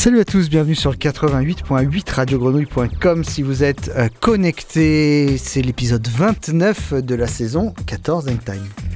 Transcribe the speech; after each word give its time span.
Salut 0.00 0.20
à 0.20 0.24
tous, 0.24 0.48
bienvenue 0.48 0.74
sur 0.74 0.90
le 0.90 0.96
88.8 0.96 2.10
radiogrenouille.com 2.10 3.22
si 3.22 3.42
vous 3.42 3.62
êtes 3.62 3.90
euh, 3.94 4.08
connectés. 4.20 5.36
C'est 5.36 5.60
l'épisode 5.60 6.08
29 6.08 6.94
de 7.04 7.14
la 7.14 7.26
saison 7.26 7.74
14 7.84 8.24
Time. 8.42 8.89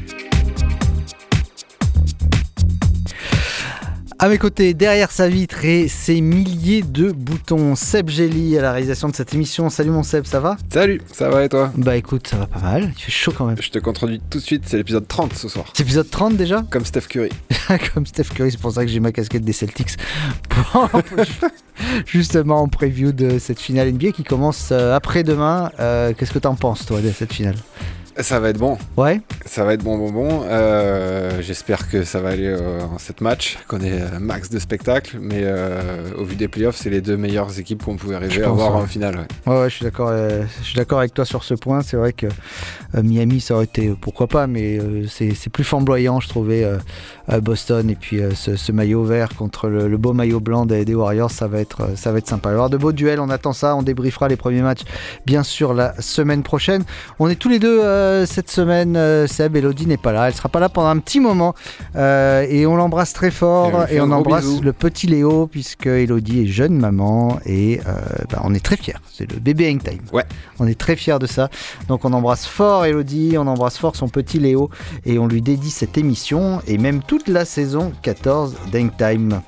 À 4.24 4.28
mes 4.30 4.38
côtés, 4.38 4.72
derrière 4.72 5.10
sa 5.10 5.28
vitre 5.28 5.66
et 5.66 5.86
ses 5.86 6.22
milliers 6.22 6.80
de 6.80 7.12
boutons, 7.12 7.74
Seb 7.74 8.08
Gelli 8.08 8.56
à 8.56 8.62
la 8.62 8.72
réalisation 8.72 9.10
de 9.10 9.14
cette 9.14 9.34
émission. 9.34 9.68
Salut 9.68 9.90
mon 9.90 10.02
Seb, 10.02 10.24
ça 10.24 10.40
va? 10.40 10.56
Salut, 10.72 11.02
ça 11.12 11.28
va 11.28 11.44
et 11.44 11.50
toi? 11.50 11.70
Bah 11.76 11.94
écoute, 11.94 12.28
ça 12.28 12.38
va 12.38 12.46
pas 12.46 12.60
mal, 12.60 12.90
il 12.96 13.02
fait 13.02 13.12
chaud 13.12 13.34
quand 13.36 13.44
même. 13.44 13.58
Je 13.60 13.68
te 13.68 13.78
contredis 13.78 14.22
tout 14.30 14.38
de 14.38 14.42
suite, 14.42 14.62
c'est 14.64 14.78
l'épisode 14.78 15.06
30 15.06 15.34
ce 15.34 15.46
soir. 15.46 15.66
C'est 15.74 15.82
l'épisode 15.82 16.08
30 16.08 16.38
déjà? 16.38 16.64
Comme 16.70 16.86
Steph 16.86 17.02
Curry. 17.02 17.28
Comme 17.92 18.06
Steph 18.06 18.30
Curry, 18.34 18.52
c'est 18.52 18.60
pour 18.60 18.72
ça 18.72 18.86
que 18.86 18.90
j'ai 18.90 18.98
ma 18.98 19.12
casquette 19.12 19.44
des 19.44 19.52
Celtics. 19.52 19.98
Justement 22.06 22.62
en 22.62 22.68
preview 22.68 23.12
de 23.12 23.38
cette 23.38 23.60
finale 23.60 23.92
NBA 23.92 24.12
qui 24.12 24.24
commence 24.24 24.70
euh, 24.72 24.96
après-demain. 24.96 25.70
Euh, 25.80 26.14
Qu'est-ce 26.16 26.32
que 26.32 26.38
t'en 26.38 26.54
penses 26.54 26.86
toi 26.86 27.02
de 27.02 27.10
cette 27.10 27.34
finale? 27.34 27.56
Ça 28.20 28.38
va 28.38 28.50
être 28.50 28.58
bon. 28.58 28.78
Ouais 28.96 29.20
Ça 29.44 29.64
va 29.64 29.74
être 29.74 29.82
bon, 29.82 29.98
bon, 29.98 30.12
bon. 30.12 30.44
Euh, 30.44 31.42
J'espère 31.42 31.88
que 31.90 32.04
ça 32.04 32.20
va 32.20 32.28
aller 32.30 32.46
euh, 32.46 32.80
en 32.82 32.98
7 32.98 33.20
matchs, 33.20 33.58
qu'on 33.66 33.80
ait 33.80 33.90
euh, 33.92 34.20
max 34.20 34.50
de 34.50 34.58
spectacles. 34.60 35.18
Mais 35.20 35.40
euh, 35.42 36.10
au 36.16 36.24
vu 36.24 36.36
des 36.36 36.46
playoffs, 36.46 36.76
c'est 36.76 36.90
les 36.90 37.00
deux 37.00 37.16
meilleures 37.16 37.58
équipes 37.58 37.82
qu'on 37.84 37.96
pouvait 37.96 38.16
rêver 38.16 38.44
à 38.44 38.50
voir 38.50 38.76
ouais. 38.76 38.82
en 38.82 38.86
finale. 38.86 39.16
ouais. 39.16 39.52
Ouais, 39.52 39.60
ouais, 39.62 39.70
je 39.70 39.74
suis 39.74 39.84
d'accord. 39.84 40.12
je 40.12 40.64
suis 40.64 40.76
d'accord 40.76 41.00
avec 41.00 41.12
toi 41.12 41.24
sur 41.24 41.42
ce 41.42 41.54
point. 41.54 41.82
C'est 41.82 41.96
vrai 41.96 42.12
que 42.12 42.26
Miami, 42.94 43.40
ça 43.40 43.54
aurait 43.54 43.64
été 43.64 43.92
pourquoi 44.00 44.28
pas, 44.28 44.46
mais 44.46 44.78
c'est 45.08 45.50
plus 45.50 45.64
flamboyant, 45.64 46.20
je 46.20 46.28
trouvais, 46.28 46.64
à 47.26 47.40
Boston 47.40 47.90
et 47.90 47.96
puis 47.96 48.20
ce, 48.34 48.54
ce 48.54 48.72
maillot 48.72 49.02
vert 49.02 49.30
contre 49.34 49.68
le, 49.68 49.88
le 49.88 49.96
beau 49.96 50.12
maillot 50.12 50.40
blanc 50.40 50.66
des, 50.66 50.84
des 50.84 50.94
Warriors, 50.94 51.30
ça 51.30 51.48
va 51.48 51.58
être, 51.60 51.96
ça 51.96 52.12
va 52.12 52.18
être 52.18 52.28
sympa. 52.28 52.50
Il 52.50 52.52
va 52.52 52.52
y 52.52 52.54
avoir 52.54 52.70
de 52.70 52.76
beaux 52.76 52.92
duels. 52.92 53.18
On 53.18 53.30
attend 53.30 53.52
ça. 53.52 53.74
On 53.74 53.82
débriefera 53.82 54.28
les 54.28 54.36
premiers 54.36 54.62
matchs, 54.62 54.82
bien 55.26 55.42
sûr, 55.42 55.74
la 55.74 56.00
semaine 56.00 56.42
prochaine. 56.42 56.84
On 57.18 57.28
est 57.28 57.34
tous 57.36 57.48
les 57.48 57.58
deux 57.58 57.80
euh, 58.04 58.26
cette 58.26 58.50
semaine. 58.50 58.96
euh, 58.96 59.26
Seb, 59.26 59.56
Elodie 59.56 59.86
n'est 59.86 59.96
pas 59.96 60.12
là. 60.12 60.28
Elle 60.28 60.34
sera 60.34 60.48
pas 60.48 60.60
là 60.60 60.68
pendant 60.68 60.88
un 60.88 60.98
petit 60.98 61.20
moment 61.20 61.54
euh, 61.96 62.46
et 62.48 62.66
on 62.66 62.76
l'embrasse 62.76 63.12
très 63.12 63.30
fort 63.30 63.86
et 63.90 64.00
on 64.00 64.10
embrasse 64.10 64.60
le 64.62 64.72
petit 64.72 65.06
Léo 65.06 65.46
puisque 65.46 65.86
Elodie 65.86 66.42
est 66.42 66.46
jeune 66.46 66.78
maman 66.78 67.38
et 67.46 67.80
bah, 68.30 68.40
on 68.44 68.54
est 68.54 68.64
très 68.64 68.76
fiers. 68.76 68.94
C'est 69.12 69.30
le 69.30 69.38
bébé 69.38 69.68
Hang 69.68 69.82
Time. 69.82 70.02
Ouais. 70.12 70.24
On 70.58 70.66
est 70.66 70.78
très 70.78 70.96
fiers 70.96 71.18
de 71.18 71.26
ça. 71.26 71.48
Donc 71.88 72.04
on 72.04 72.12
embrasse 72.12 72.46
fort 72.46 72.84
Elodie, 72.84 73.36
on 73.38 73.46
embrasse 73.46 73.78
fort 73.78 73.96
son 73.96 74.08
petit 74.08 74.38
Léo 74.38 74.70
et 75.04 75.18
on 75.18 75.26
lui 75.26 75.42
dédie 75.42 75.70
cette 75.70 75.98
émission 75.98 76.60
et 76.66 76.78
même 76.78 77.02
toute 77.02 77.28
la 77.28 77.44
saison 77.44 77.92
14 78.02 78.56
d'Hang 78.72 78.90
Time. 78.96 79.40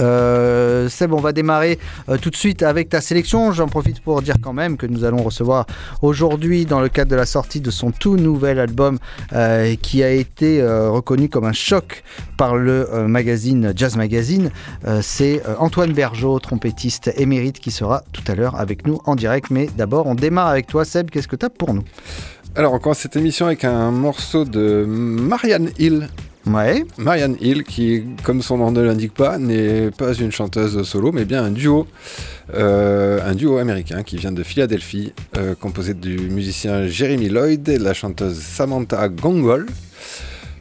Euh, 0.00 0.88
Seb, 0.88 1.12
on 1.12 1.20
va 1.20 1.32
démarrer 1.32 1.78
euh, 2.08 2.16
tout 2.16 2.30
de 2.30 2.36
suite 2.36 2.62
avec 2.62 2.88
ta 2.88 3.00
sélection. 3.00 3.52
J'en 3.52 3.68
profite 3.68 4.00
pour 4.00 4.22
dire 4.22 4.36
quand 4.42 4.52
même 4.52 4.76
que 4.76 4.86
nous 4.86 5.04
allons 5.04 5.22
recevoir 5.22 5.66
aujourd'hui, 6.00 6.66
dans 6.66 6.80
le 6.80 6.88
cadre 6.88 7.10
de 7.10 7.16
la 7.16 7.26
sortie 7.26 7.60
de 7.60 7.70
son 7.70 7.90
tout 7.90 8.16
nouvel 8.16 8.58
album, 8.58 8.98
euh, 9.32 9.74
qui 9.76 10.02
a 10.02 10.10
été 10.10 10.62
reconnu 10.62 11.28
comme 11.28 11.44
un 11.44 11.52
choc 11.52 12.02
par 12.36 12.56
le 12.56 13.06
magazine 13.06 13.72
Jazz 13.76 13.96
Magazine, 13.96 14.50
c'est 15.00 15.42
Antoine 15.58 15.92
Bergeau, 15.92 16.38
trompettiste 16.38 17.12
émérite, 17.16 17.58
qui 17.58 17.70
sera 17.70 18.02
tout 18.12 18.22
à 18.26 18.34
l'heure 18.34 18.58
avec 18.58 18.86
nous 18.86 19.00
en 19.04 19.14
direct. 19.14 19.50
Mais 19.50 19.68
d'abord, 19.76 20.06
on 20.06 20.14
démarre 20.14 20.48
avec 20.48 20.66
toi, 20.66 20.84
Seb. 20.84 21.10
Qu'est-ce 21.10 21.28
que 21.28 21.36
tu 21.36 21.46
as 21.46 21.50
pour 21.50 21.74
nous? 21.74 21.84
Alors, 22.54 22.74
on 22.74 22.78
commence 22.78 22.98
cette 22.98 23.16
émission 23.16 23.46
avec 23.46 23.64
un 23.64 23.90
morceau 23.90 24.44
de 24.44 24.84
Marianne 24.86 25.70
Hill. 25.78 26.08
Marianne 26.98 27.36
Hill, 27.40 27.62
qui, 27.62 28.04
comme 28.24 28.42
son 28.42 28.58
nom 28.58 28.72
ne 28.72 28.80
l'indique 28.80 29.14
pas, 29.14 29.38
n'est 29.38 29.90
pas 29.90 30.12
une 30.14 30.32
chanteuse 30.32 30.82
solo, 30.82 31.12
mais 31.12 31.24
bien 31.24 31.44
un 31.44 31.50
duo. 31.50 31.86
Euh, 32.54 33.20
un 33.24 33.34
duo 33.34 33.58
américain 33.58 34.02
qui 34.02 34.16
vient 34.16 34.32
de 34.32 34.42
Philadelphie, 34.42 35.12
euh, 35.36 35.54
composé 35.54 35.94
du 35.94 36.18
musicien 36.18 36.86
Jeremy 36.86 37.28
Lloyd 37.28 37.68
et 37.68 37.78
de 37.78 37.84
la 37.84 37.94
chanteuse 37.94 38.38
Samantha 38.38 39.08
Gongol. 39.08 39.66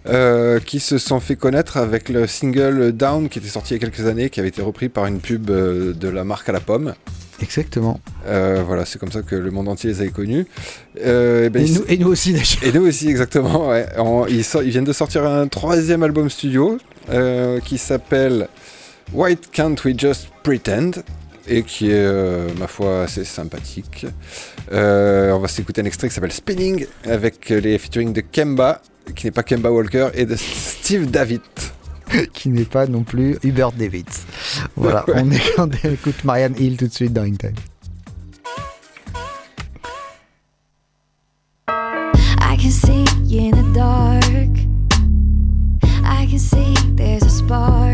euh, 0.07 0.59
qui 0.59 0.79
se 0.79 0.97
sont 0.97 1.19
fait 1.19 1.35
connaître 1.35 1.77
avec 1.77 2.09
le 2.09 2.25
single 2.25 2.91
Down 2.91 3.29
qui 3.29 3.37
était 3.37 3.47
sorti 3.47 3.75
il 3.75 3.77
y 3.81 3.85
a 3.85 3.87
quelques 3.87 4.07
années, 4.07 4.31
qui 4.31 4.39
avait 4.39 4.49
été 4.49 4.63
repris 4.63 4.89
par 4.89 5.05
une 5.05 5.19
pub 5.19 5.45
de 5.45 6.07
la 6.09 6.23
marque 6.23 6.49
à 6.49 6.51
la 6.51 6.59
pomme. 6.59 6.95
Exactement. 7.41 7.99
Euh, 8.27 8.63
voilà, 8.65 8.85
c'est 8.85 8.99
comme 8.99 9.11
ça 9.11 9.21
que 9.21 9.35
le 9.35 9.51
monde 9.51 9.67
entier 9.67 9.89
les 9.89 10.01
avait 10.01 10.09
connus. 10.11 10.45
Euh, 11.03 11.49
ben, 11.49 11.63
Et 11.63 11.65
ils- 11.65 11.73
nous, 11.75 11.83
et 11.87 11.97
nous 11.97 12.07
aussi, 12.09 12.31
d'ailleurs. 12.33 12.63
et 12.63 12.71
nous 12.71 12.87
aussi, 12.87 13.09
exactement. 13.09 13.69
Ouais. 13.69 13.85
En- 13.97 14.25
ils, 14.27 14.43
viennent 14.69 14.83
de 14.83 14.93
sortir 14.93 15.25
un 15.25 15.47
troisième 15.47 16.03
album 16.03 16.29
studio 16.29 16.77
euh, 17.09 17.59
qui 17.59 17.77
s'appelle 17.77 18.47
Why 19.13 19.37
Can't 19.51 19.75
We 19.85 19.95
Just 19.97 20.27
Pretend 20.43 20.91
et 21.47 21.63
qui 21.63 21.89
est, 21.91 22.57
ma 22.59 22.67
foi, 22.67 23.03
assez 23.03 23.25
sympathique. 23.25 24.05
On 24.71 25.39
va 25.41 25.47
s'écouter 25.47 25.81
un 25.81 25.85
extrait 25.85 26.07
qui 26.07 26.13
s'appelle 26.13 26.31
Spinning 26.31 26.85
avec 27.05 27.49
les 27.49 27.77
featuring 27.79 28.13
de 28.13 28.21
Kemba, 28.21 28.81
qui 29.15 29.25
n'est 29.25 29.31
pas 29.31 29.43
Kemba 29.43 29.71
Walker, 29.71 30.09
et 30.13 30.25
de 30.25 30.35
Steve 30.35 31.09
David. 31.09 31.41
qui 32.33 32.49
n'est 32.49 32.65
pas 32.65 32.87
non 32.87 33.03
plus 33.03 33.37
Hubert 33.43 33.71
Davids. 33.71 34.25
Voilà, 34.75 35.05
Ouais. 35.07 35.15
on, 35.17 35.31
est, 35.31 35.59
on 35.59 35.69
écoute 35.91 36.23
Marianne 36.23 36.55
Hill 36.57 36.77
tout 36.77 36.87
de 36.87 36.93
suite 36.93 37.13
dans 37.13 37.23
In 37.23 37.35
Time. 37.35 37.55
I 41.67 42.57
can 42.57 42.71
see 42.71 43.05
in 43.31 43.51
the 43.51 43.73
dark. 43.73 44.57
I 46.03 46.25
can 46.29 46.39
see 46.39 46.73
there's 46.95 47.23
a 47.23 47.29
spark. 47.29 47.90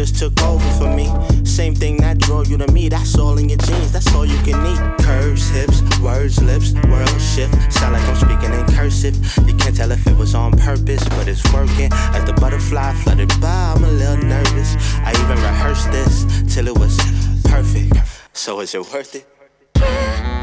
Just 0.00 0.18
took 0.18 0.42
over 0.44 0.70
for 0.78 0.88
me. 0.96 1.06
Same 1.44 1.74
thing 1.74 1.98
that 1.98 2.16
draw 2.16 2.40
you 2.42 2.56
to 2.56 2.66
me, 2.72 2.88
that's 2.88 3.18
all 3.18 3.36
in 3.36 3.50
your 3.50 3.58
genes, 3.58 3.92
that's 3.92 4.14
all 4.14 4.24
you 4.24 4.38
can 4.44 4.56
need. 4.62 4.78
Curves, 5.04 5.50
hips, 5.50 5.82
words, 6.00 6.40
lips, 6.42 6.72
world 6.88 7.20
shift. 7.20 7.52
Sound 7.70 7.92
like 7.92 8.08
I'm 8.08 8.16
speaking 8.16 8.54
in 8.58 8.64
cursive. 8.74 9.14
You 9.46 9.54
can't 9.56 9.76
tell 9.76 9.90
if 9.90 10.06
it 10.06 10.16
was 10.16 10.34
on 10.34 10.52
purpose, 10.52 11.06
but 11.10 11.28
it's 11.28 11.44
working. 11.52 11.90
As 12.16 12.24
the 12.24 12.32
butterfly 12.32 12.94
fluttered 13.02 13.28
by, 13.42 13.74
I'm 13.76 13.84
a 13.84 13.90
little 13.90 14.24
nervous. 14.24 14.74
I 15.04 15.10
even 15.22 15.36
rehearsed 15.36 15.90
this 15.92 16.24
till 16.54 16.66
it 16.66 16.78
was 16.78 16.96
perfect. 17.44 17.92
So 18.32 18.60
is 18.60 18.74
it 18.74 18.80
worth 18.80 19.14
it? 19.14 19.26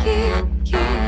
You, 0.06 0.48
you 0.66 0.72
got 0.72 1.07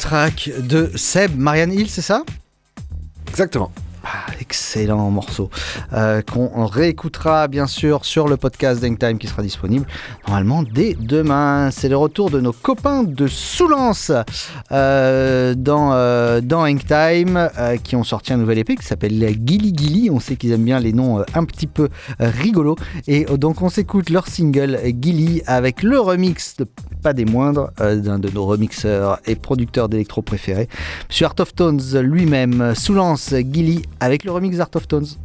track 0.00 0.50
de 0.58 0.90
Seb, 0.96 1.36
Marianne 1.36 1.72
Hill, 1.72 1.88
c'est 1.88 2.02
ça? 2.02 2.24
Exactement. 3.28 3.70
Ah, 4.02 4.26
excellent 4.50 5.12
morceau 5.12 5.48
euh, 5.92 6.22
qu'on 6.22 6.66
réécoutera 6.66 7.46
bien 7.46 7.68
sûr 7.68 8.04
sur 8.04 8.26
le 8.26 8.36
podcast 8.36 8.80
Time 8.80 9.16
qui 9.16 9.28
sera 9.28 9.42
disponible 9.42 9.86
normalement 10.26 10.64
dès 10.64 10.94
demain. 10.94 11.70
C'est 11.70 11.88
le 11.88 11.96
retour 11.96 12.30
de 12.30 12.40
nos 12.40 12.52
copains 12.52 13.04
de 13.04 13.28
Soulance 13.28 14.10
euh, 14.72 15.54
dans, 15.54 15.92
euh, 15.92 16.40
Time 16.40 17.48
qui 17.84 17.94
ont 17.94 18.02
sorti 18.02 18.32
un 18.32 18.38
nouvel 18.38 18.58
épée 18.58 18.74
qui 18.74 18.84
s'appelle 18.84 19.12
Gilly 19.46 19.72
Gilly. 19.76 20.10
On 20.10 20.18
sait 20.18 20.34
qu'ils 20.34 20.50
aiment 20.50 20.64
bien 20.64 20.80
les 20.80 20.92
noms 20.92 21.20
euh, 21.20 21.24
un 21.34 21.44
petit 21.44 21.68
peu 21.68 21.88
euh, 22.20 22.30
rigolos. 22.30 22.76
Et 23.06 23.26
euh, 23.30 23.36
donc 23.36 23.62
on 23.62 23.68
s'écoute 23.68 24.10
leur 24.10 24.26
single 24.26 24.80
Gilly 25.00 25.42
avec 25.46 25.84
le 25.84 26.00
remix 26.00 26.56
de 26.56 26.66
pas 27.02 27.12
des 27.12 27.24
moindres 27.24 27.70
euh, 27.80 27.96
d'un 27.96 28.18
de 28.18 28.28
nos 28.30 28.44
remixeurs 28.44 29.20
et 29.26 29.34
producteurs 29.34 29.88
d'électro 29.88 30.22
préférés, 30.22 30.68
Monsieur 31.08 31.26
Art 31.26 31.34
of 31.38 31.54
Tones 31.54 31.80
lui-même. 32.02 32.74
Soulance 32.74 33.34
Gilly 33.52 33.82
avec 34.00 34.24
le 34.24 34.32
remix 34.32 34.39
d'Art 34.48 34.76
of 34.76 34.86
Tones. 34.86 35.18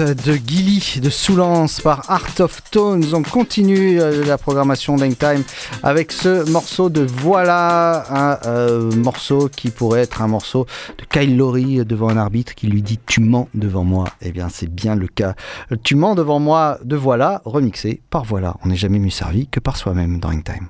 De 0.00 0.32
Gilly 0.46 1.00
de 1.02 1.10
Soulance 1.10 1.80
par 1.80 2.10
Art 2.10 2.40
of 2.40 2.62
Tones. 2.70 3.04
On 3.12 3.22
continue 3.22 4.00
euh, 4.00 4.24
la 4.24 4.38
programmation 4.38 4.96
d'Hangtime 4.96 5.42
avec 5.82 6.12
ce 6.12 6.48
morceau 6.50 6.88
de 6.88 7.02
Voilà, 7.02 8.04
un 8.08 8.38
euh, 8.46 8.90
morceau 8.92 9.50
qui 9.54 9.70
pourrait 9.70 10.02
être 10.02 10.22
un 10.22 10.28
morceau 10.28 10.66
de 10.98 11.04
Kyle 11.04 11.36
Lowry 11.36 11.84
devant 11.84 12.08
un 12.08 12.16
arbitre 12.16 12.54
qui 12.54 12.68
lui 12.68 12.80
dit 12.80 12.98
Tu 13.04 13.20
mens 13.20 13.48
devant 13.54 13.84
moi. 13.84 14.06
Eh 14.22 14.32
bien, 14.32 14.48
c'est 14.48 14.72
bien 14.72 14.94
le 14.94 15.08
cas. 15.08 15.34
Tu 15.82 15.94
mens 15.94 16.14
devant 16.14 16.38
moi 16.38 16.78
de 16.84 16.96
Voilà, 16.96 17.42
remixé 17.44 18.00
par 18.08 18.24
Voilà. 18.24 18.56
On 18.64 18.68
n'est 18.68 18.76
jamais 18.76 18.98
mieux 18.98 19.10
servi 19.10 19.46
que 19.46 19.60
par 19.60 19.76
soi-même 19.76 20.20
dans 20.20 20.30
Hangtime. 20.30 20.68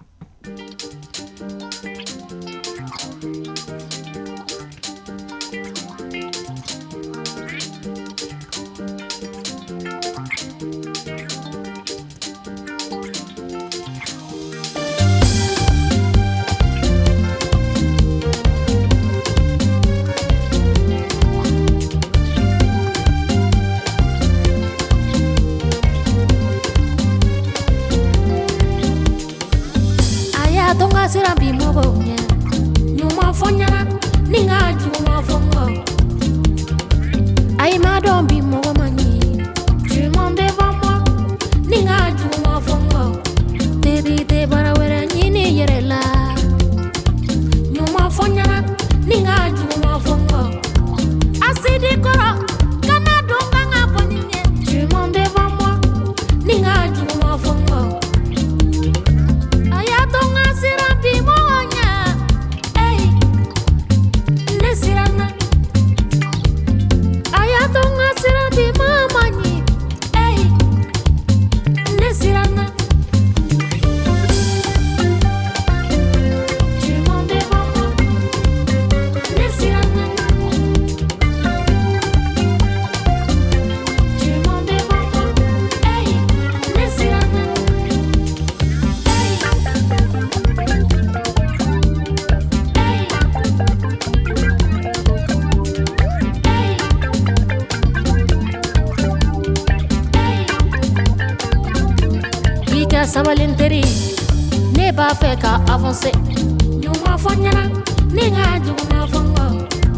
ni 108.17 108.25
n 108.29 108.35
ka 108.37 108.49
juguma 108.65 109.01
fɔngɔ 109.13 109.47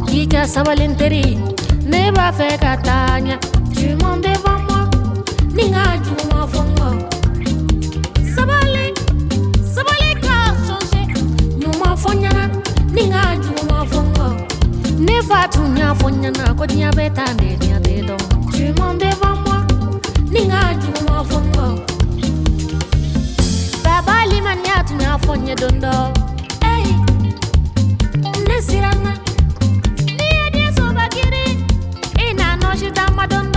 k'i 0.07 0.21
kɛ 0.33 0.41
sabalinteri 0.53 1.25
ne 1.91 2.01
b'a 2.17 2.27
fɛ 2.39 2.49
ka 2.63 2.73
taa 2.87 3.19
ɲɛ 3.25 3.37
juman 3.75 4.17
bɛ 4.23 4.33
bɔ 4.45 4.53
mɔ 4.67 4.79
ni 5.57 5.65
n 5.67 5.75
ka 5.75 5.85
juguma 6.05 6.41
fɔngɔ 6.53 6.89
sabali 8.35 8.87
sabali 9.75 10.11
ka 10.25 10.37
sɔnse 10.67 11.01
ɲuman 11.61 11.95
fɔ 12.03 12.11
ɲɛna 12.23 12.45
ni 12.95 13.03
n 13.11 13.13
ka 13.13 13.23
juguma 13.43 13.79
fɔngɔ 13.93 14.27
ne 15.07 15.17
fa 15.29 15.41
tun 15.53 15.77
y'a 15.77 15.91
fɔ 15.99 16.07
ɲɛna 16.23 16.45
ko 16.59 16.65
diɲɛ 16.71 16.91
bɛ 16.99 17.07
tan 17.17 17.33
de 17.41 17.49
diɲɛ 17.61 17.79
tɛ 17.85 17.95
dɔn 18.09 18.23
juman 18.55 18.93
bɛ 19.01 19.11
bɔ 19.21 19.31
mɔ 19.45 19.57
ni 20.33 20.41
n 20.47 20.51
ka 20.51 20.61
juguma 20.83 21.17
fɔngɔ 21.31 21.67
baba 23.85 24.15
limaniya 24.31 24.79
tun 24.87 25.01
y'a 25.01 25.19
fɔ 25.25 25.33
n 25.35 25.47
ye 25.49 25.55
don 25.63 25.77
dɔ 25.83 25.95
ne 28.49 28.61
siranna 28.63 29.13
N'i 30.17 30.29
ye 30.37 30.51
den 30.55 30.71
soba 30.77 31.09
kiri 31.15 31.47
I 32.27 32.33
n'a 32.35 33.54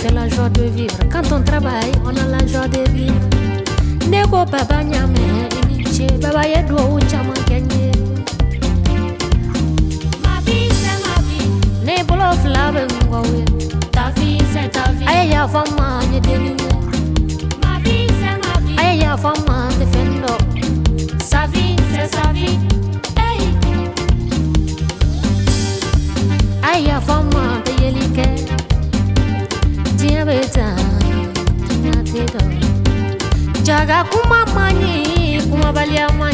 fait 0.00 0.12
la 0.12 0.28
joie 0.28 0.48
de 0.48 0.62
vivre. 0.62 0.98
Quand 1.12 1.30
on 1.30 1.42
travaille, 1.42 1.92
on 2.04 2.16
a 2.16 2.29
Uma 33.90 34.04
Kumaga 34.04 34.52
uma 34.52 35.42
kumabalia 35.42 36.08
mani 36.10 36.29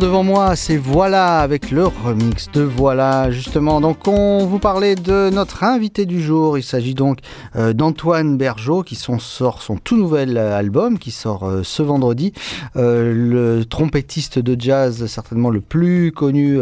devant 0.00 0.22
moi, 0.24 0.56
c'est 0.56 0.76
Voilà 0.76 1.38
avec 1.38 1.70
le 1.70 1.84
remix 1.86 2.50
de 2.52 2.62
Voilà 2.62 3.30
justement. 3.30 3.80
Donc 3.80 4.08
on 4.08 4.46
vous 4.46 4.58
parlait 4.58 4.94
de 4.94 5.30
notre 5.30 5.62
invité 5.62 6.06
du 6.06 6.22
jour. 6.22 6.58
Il 6.58 6.62
s'agit 6.62 6.94
donc 6.94 7.18
euh, 7.54 7.72
d'Antoine 7.72 8.36
Bergeau 8.36 8.82
qui 8.82 8.96
sort 8.96 9.62
son 9.62 9.76
tout 9.76 9.96
nouvel 9.96 10.36
euh, 10.36 10.56
album 10.56 10.98
qui 10.98 11.10
sort 11.10 11.44
euh, 11.44 11.62
ce 11.62 11.82
vendredi. 11.82 12.32
Le 12.74 13.62
trompettiste 13.64 14.38
de 14.38 14.60
jazz 14.60 15.06
certainement 15.06 15.50
le 15.50 15.60
plus 15.60 16.12
connu 16.12 16.58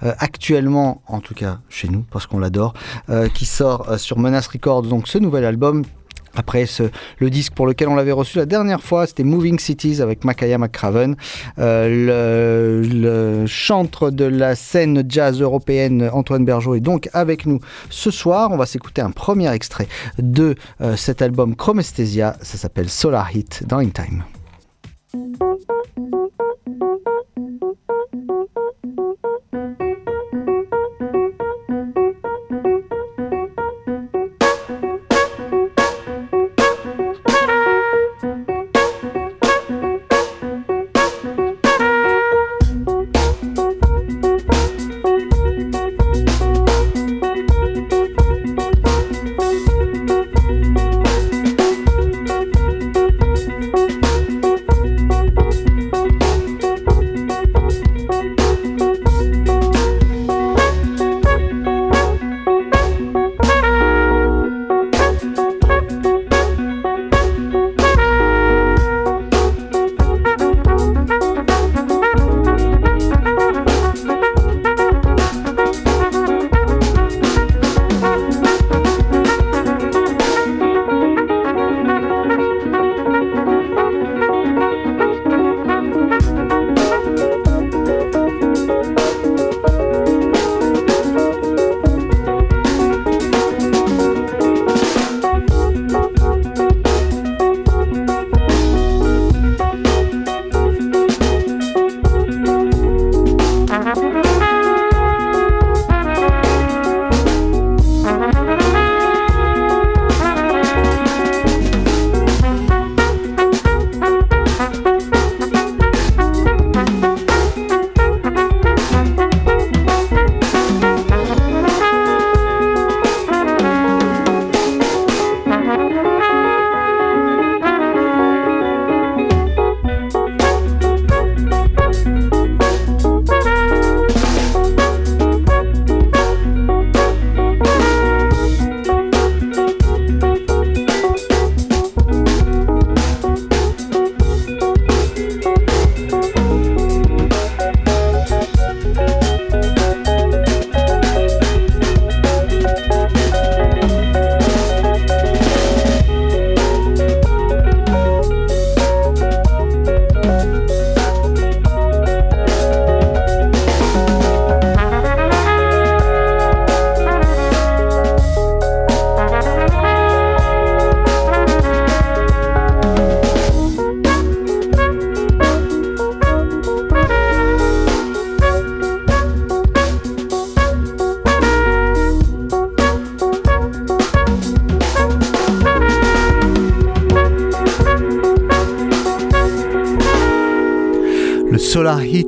actuellement, 0.00 1.02
en 1.06 1.20
tout 1.20 1.34
cas 1.34 1.58
chez 1.68 1.88
nous 1.88 2.04
parce 2.10 2.26
qu'on 2.26 2.38
l'adore, 2.38 2.74
qui 3.34 3.44
sort 3.44 3.98
sur 3.98 4.18
Menace 4.18 4.48
Records 4.48 4.82
donc 4.82 5.08
ce 5.08 5.18
nouvel 5.18 5.44
album 5.44 5.84
Après 6.34 6.66
ce, 6.66 6.84
le 7.18 7.30
disque 7.30 7.54
pour 7.54 7.66
lequel 7.66 7.88
on 7.88 7.94
l'avait 7.94 8.12
reçu 8.12 8.38
la 8.38 8.46
dernière 8.46 8.82
fois, 8.82 9.06
c'était 9.06 9.24
Moving 9.24 9.58
Cities 9.58 10.00
avec 10.00 10.24
Makaya 10.24 10.58
McCraven, 10.58 11.16
euh, 11.58 12.82
le, 12.82 12.88
le 12.88 13.46
chantre 13.46 14.10
de 14.10 14.24
la 14.24 14.54
scène 14.54 15.04
jazz 15.08 15.40
européenne 15.40 16.08
Antoine 16.12 16.44
Bergeau 16.44 16.74
est 16.74 16.80
donc 16.80 17.08
avec 17.12 17.46
nous 17.46 17.60
ce 17.90 18.10
soir. 18.10 18.50
On 18.52 18.56
va 18.56 18.66
s'écouter 18.66 19.02
un 19.02 19.10
premier 19.10 19.52
extrait 19.52 19.88
de 20.18 20.54
euh, 20.80 20.96
cet 20.96 21.22
album 21.22 21.56
Chromesthesia, 21.56 22.36
ça 22.42 22.58
s'appelle 22.58 22.88
Solar 22.88 23.34
Heat 23.34 23.64
dans 23.66 23.78
In 23.78 23.90
Time. 23.90 24.24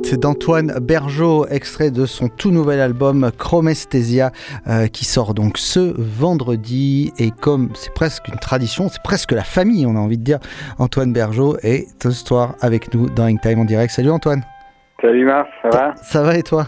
Hit 0.05 0.19
d'Antoine 0.19 0.71
Bergeau, 0.81 1.47
extrait 1.47 1.89
de 1.89 2.05
son 2.05 2.27
tout 2.27 2.51
nouvel 2.51 2.79
album 2.79 3.31
Chromesthesia, 3.39 4.31
euh, 4.67 4.85
qui 4.85 5.03
sort 5.03 5.33
donc 5.33 5.57
ce 5.57 5.95
vendredi. 5.97 7.11
Et 7.17 7.31
comme 7.31 7.69
c'est 7.73 7.91
presque 7.91 8.27
une 8.27 8.37
tradition, 8.37 8.87
c'est 8.87 9.01
presque 9.01 9.31
la 9.31 9.43
famille, 9.43 9.83
on 9.87 9.95
a 9.95 9.99
envie 9.99 10.19
de 10.19 10.23
dire, 10.23 10.37
Antoine 10.77 11.11
Bergeau 11.11 11.57
est 11.63 11.87
ce 12.03 12.11
soir 12.11 12.53
avec 12.61 12.93
nous 12.93 13.09
dans 13.09 13.35
Time 13.35 13.59
en 13.59 13.65
direct. 13.65 13.91
Salut 13.91 14.11
Antoine. 14.11 14.43
Salut 15.01 15.25
Marc, 15.25 15.47
ça 15.63 15.69
va? 15.69 15.95
Ça 15.95 16.21
va 16.21 16.37
et 16.37 16.43
toi? 16.43 16.67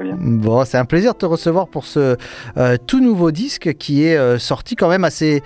Bon, 0.00 0.64
c'est 0.64 0.78
un 0.78 0.84
plaisir 0.84 1.14
de 1.14 1.18
te 1.18 1.26
recevoir 1.26 1.68
pour 1.68 1.84
ce 1.84 2.16
euh, 2.56 2.76
tout 2.86 3.00
nouveau 3.00 3.30
disque 3.30 3.74
qui 3.74 4.04
est 4.04 4.16
euh, 4.16 4.38
sorti 4.38 4.76
quand 4.76 4.88
même 4.88 5.04
assez, 5.04 5.42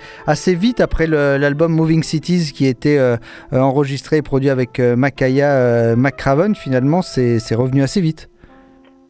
vite 0.47 0.79
après 0.79 1.07
l'album 1.07 1.73
Moving 1.73 2.03
Cities 2.03 2.51
qui 2.53 2.65
était 2.67 2.97
euh, 2.97 3.17
enregistré 3.51 4.17
et 4.17 4.21
produit 4.21 4.49
avec 4.49 4.79
Makaya 4.79 5.95
McCraven. 5.95 6.55
Finalement, 6.55 7.01
c'est 7.01 7.55
revenu 7.55 7.81
assez 7.81 8.01
vite. 8.01 8.29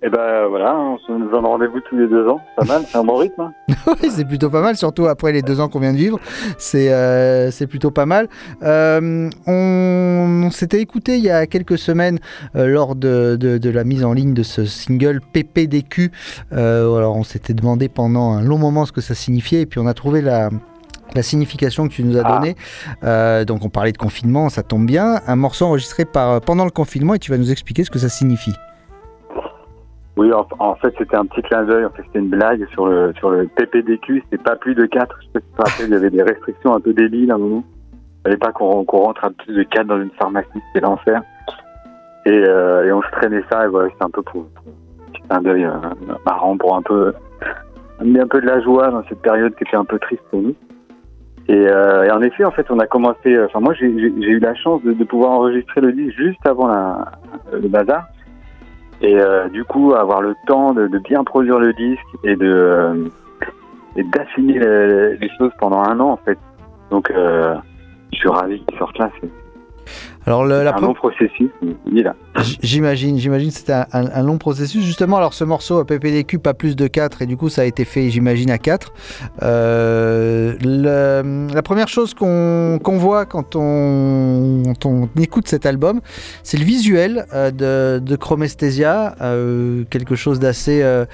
Et 0.05 0.09
ben 0.09 0.47
voilà, 0.49 0.75
on 0.77 0.97
se 0.97 1.07
donne 1.31 1.45
rendez-vous 1.45 1.79
tous 1.89 1.95
les 1.97 2.07
deux 2.09 2.27
ans, 2.27 2.41
pas 2.57 2.65
mal, 2.65 2.81
c'est 2.85 2.97
un 2.97 3.05
bon 3.05 3.15
rythme. 3.15 3.39
hein. 3.41 3.53
Oui, 3.87 4.09
c'est 4.11 4.25
plutôt 4.25 4.49
pas 4.49 4.61
mal, 4.61 4.75
surtout 4.75 5.05
après 5.07 5.31
les 5.31 5.41
deux 5.41 5.61
ans 5.61 5.69
qu'on 5.69 5.79
vient 5.79 5.93
de 5.93 5.97
vivre. 5.97 6.19
C'est 6.57 6.91
euh, 6.91 7.51
c'est 7.51 7.67
plutôt 7.67 7.89
pas 7.89 8.05
mal. 8.05 8.27
Euh, 8.63 9.29
on 9.47 10.41
on 10.45 10.51
s'était 10.51 10.81
écouté 10.81 11.17
il 11.17 11.23
y 11.23 11.29
a 11.29 11.47
quelques 11.47 11.77
semaines 11.77 12.19
euh, 12.57 12.67
lors 12.67 12.95
de, 12.95 13.37
de- 13.39 13.57
de 13.57 13.69
la 13.69 13.85
mise 13.85 14.03
en 14.03 14.11
ligne 14.11 14.33
de 14.33 14.43
ce 14.43 14.65
single 14.65 15.21
PPDQ. 15.31 16.11
Alors 16.51 17.15
on 17.15 17.23
s'était 17.23 17.53
demandé 17.53 17.87
pendant 17.87 18.33
un 18.33 18.41
long 18.41 18.57
moment 18.57 18.85
ce 18.85 18.91
que 18.91 19.01
ça 19.01 19.15
signifiait 19.15 19.61
et 19.61 19.65
puis 19.65 19.79
on 19.79 19.87
a 19.87 19.93
trouvé 19.93 20.21
la 20.21 20.49
la 21.15 21.21
signification 21.23 21.87
que 21.87 21.93
tu 21.93 22.03
nous 22.03 22.17
as 22.17 22.23
donnée. 22.23 22.55
Euh, 23.03 23.45
donc 23.45 23.63
on 23.63 23.69
parlait 23.69 23.91
de 23.93 23.97
confinement, 23.97 24.49
ça 24.49 24.63
tombe 24.63 24.85
bien. 24.85 25.21
Un 25.27 25.35
morceau 25.35 25.65
enregistré 25.65 26.03
par, 26.05 26.41
pendant 26.41 26.65
le 26.65 26.71
confinement 26.71 27.13
et 27.13 27.19
tu 27.19 27.31
vas 27.31 27.37
nous 27.37 27.51
expliquer 27.51 27.83
ce 27.83 27.91
que 27.91 27.99
ça 27.99 28.09
signifie. 28.09 28.53
Oui, 30.15 30.31
en, 30.31 30.45
en 30.59 30.75
fait 30.75 30.93
c'était 30.97 31.15
un 31.15 31.25
petit 31.25 31.41
clin 31.41 31.63
d'œil, 31.63 31.85
en 31.85 31.89
fait 31.89 32.03
c'était 32.05 32.19
une 32.19 32.29
blague 32.29 32.67
sur 32.69 32.87
le 32.87 33.13
sur 33.17 33.31
le 33.31 33.47
PPDQ, 33.47 34.23
c'était 34.23 34.43
pas 34.43 34.55
plus 34.55 34.75
de 34.75 34.85
4, 34.85 35.15
je 35.21 35.39
sais 35.39 35.45
pas 35.57 35.65
si 35.65 35.79
te 35.79 35.83
il 35.85 35.89
y 35.89 35.95
avait 35.95 36.11
des 36.11 36.21
restrictions 36.21 36.75
un 36.75 36.79
peu 36.79 36.93
débiles 36.93 37.31
à 37.31 37.35
un 37.35 37.39
moment. 37.39 37.63
Il 38.19 38.23
fallait 38.23 38.37
pas 38.37 38.51
qu'on 38.51 38.85
qu'on 38.85 38.99
rentre 38.99 39.25
à 39.25 39.31
plus 39.31 39.55
de 39.55 39.63
4 39.63 39.87
dans 39.87 39.99
une 39.99 40.11
pharmacie, 40.11 40.47
c'était 40.67 40.85
l'enfer. 40.85 41.21
Et, 42.25 42.31
euh, 42.31 42.85
et 42.85 42.91
on 42.93 43.01
se 43.01 43.11
traînait 43.11 43.43
ça, 43.51 43.65
et 43.65 43.67
voilà, 43.67 43.89
c'était 43.89 44.05
un 44.05 44.09
peu 44.09 44.21
pour, 44.21 44.45
pour 44.45 44.65
un 44.67 45.11
petit 45.11 45.21
clin 45.27 45.41
d'œil 45.41 45.65
euh, 45.65 45.71
marrant 46.25 46.57
pour 46.57 46.75
un 46.75 46.81
peu 46.83 47.13
amener 47.99 48.19
un 48.21 48.27
peu 48.27 48.39
de 48.39 48.45
la 48.45 48.61
joie 48.61 48.91
dans 48.91 49.03
cette 49.09 49.21
période 49.21 49.55
qui 49.55 49.63
était 49.63 49.75
un 49.75 49.85
peu 49.85 49.97
triste 49.97 50.23
pour 50.29 50.41
nous. 50.41 50.55
Et, 51.49 51.67
euh, 51.67 52.03
et 52.03 52.11
en 52.11 52.21
effet, 52.21 52.45
en 52.45 52.51
fait, 52.51 52.69
on 52.69 52.79
a 52.79 52.87
commencé. 52.87 53.37
Enfin, 53.43 53.59
moi, 53.59 53.73
j'ai 53.73 53.87
eu 53.87 54.39
la 54.39 54.55
chance 54.55 54.81
de, 54.83 54.93
de 54.93 55.03
pouvoir 55.03 55.31
enregistrer 55.31 55.81
le 55.81 55.91
disque 55.91 56.15
juste 56.15 56.45
avant 56.47 56.67
la, 56.67 57.11
le 57.51 57.67
bazar. 57.67 58.05
Et 59.01 59.19
euh, 59.19 59.49
du 59.49 59.63
coup, 59.65 59.93
avoir 59.93 60.21
le 60.21 60.35
temps 60.47 60.73
de, 60.73 60.87
de 60.87 60.97
bien 60.99 61.23
produire 61.23 61.59
le 61.59 61.73
disque 61.73 62.05
et 62.23 62.35
de 62.35 62.45
euh, 62.47 63.05
et 63.95 64.03
d'affiner 64.03 64.57
les, 64.59 65.17
les 65.17 65.29
choses 65.37 65.51
pendant 65.59 65.79
un 65.83 65.99
an, 65.99 66.11
en 66.11 66.17
fait. 66.17 66.37
Donc, 66.89 67.11
euh, 67.11 67.55
je 68.11 68.17
suis 68.19 68.29
ravi 68.29 68.63
qu'il 68.65 68.77
sorte 68.77 68.97
là. 68.97 69.09
c'est- 69.21 69.29
Alors 70.25 70.45
le, 70.45 70.63
la 70.63 70.75
un 70.75 70.79
long 70.81 70.93
processus, 70.93 71.49
il 71.91 71.99
est 71.99 72.03
là. 72.03 72.15
J'imagine, 72.61 73.17
j'imagine 73.19 73.49
que 73.49 73.55
c'était 73.55 73.73
un, 73.73 73.85
un- 73.93 74.09
un 74.13 74.23
long 74.23 74.37
processus. 74.37 74.83
Justement, 74.85 75.17
alors 75.17 75.33
ce 75.33 75.43
morceau 75.43 75.79
à 75.79 75.85
PPDQ, 75.85 76.39
pas 76.39 76.53
plus 76.53 76.75
de 76.75 76.87
4, 76.87 77.21
et 77.21 77.25
du 77.25 77.35
coup 77.37 77.49
ça 77.49 77.63
a 77.63 77.65
été 77.65 77.83
fait, 77.85 78.09
j'imagine, 78.09 78.49
à 78.49 78.57
4. 78.57 78.93
Euh, 79.41 80.53
le- 80.63 81.53
la 81.53 81.61
première 81.61 81.87
chose 81.87 82.13
qu'on 82.13 82.79
voit 82.85 83.25
quand 83.25 83.55
on, 83.55 84.63
quand 84.65 84.85
on 84.85 85.09
écoute 85.19 85.47
cet 85.47 85.65
album, 85.65 85.99
c'est 86.43 86.57
le 86.57 86.63
visuel 86.65 87.25
euh, 87.33 87.51
de, 87.51 87.99
de 88.03 88.15
Chromesthesia, 88.15 89.15
euh, 89.21 89.83
quelque 89.89 90.15
chose 90.15 90.39
d'assez 90.39 90.81
euh, 90.83 91.05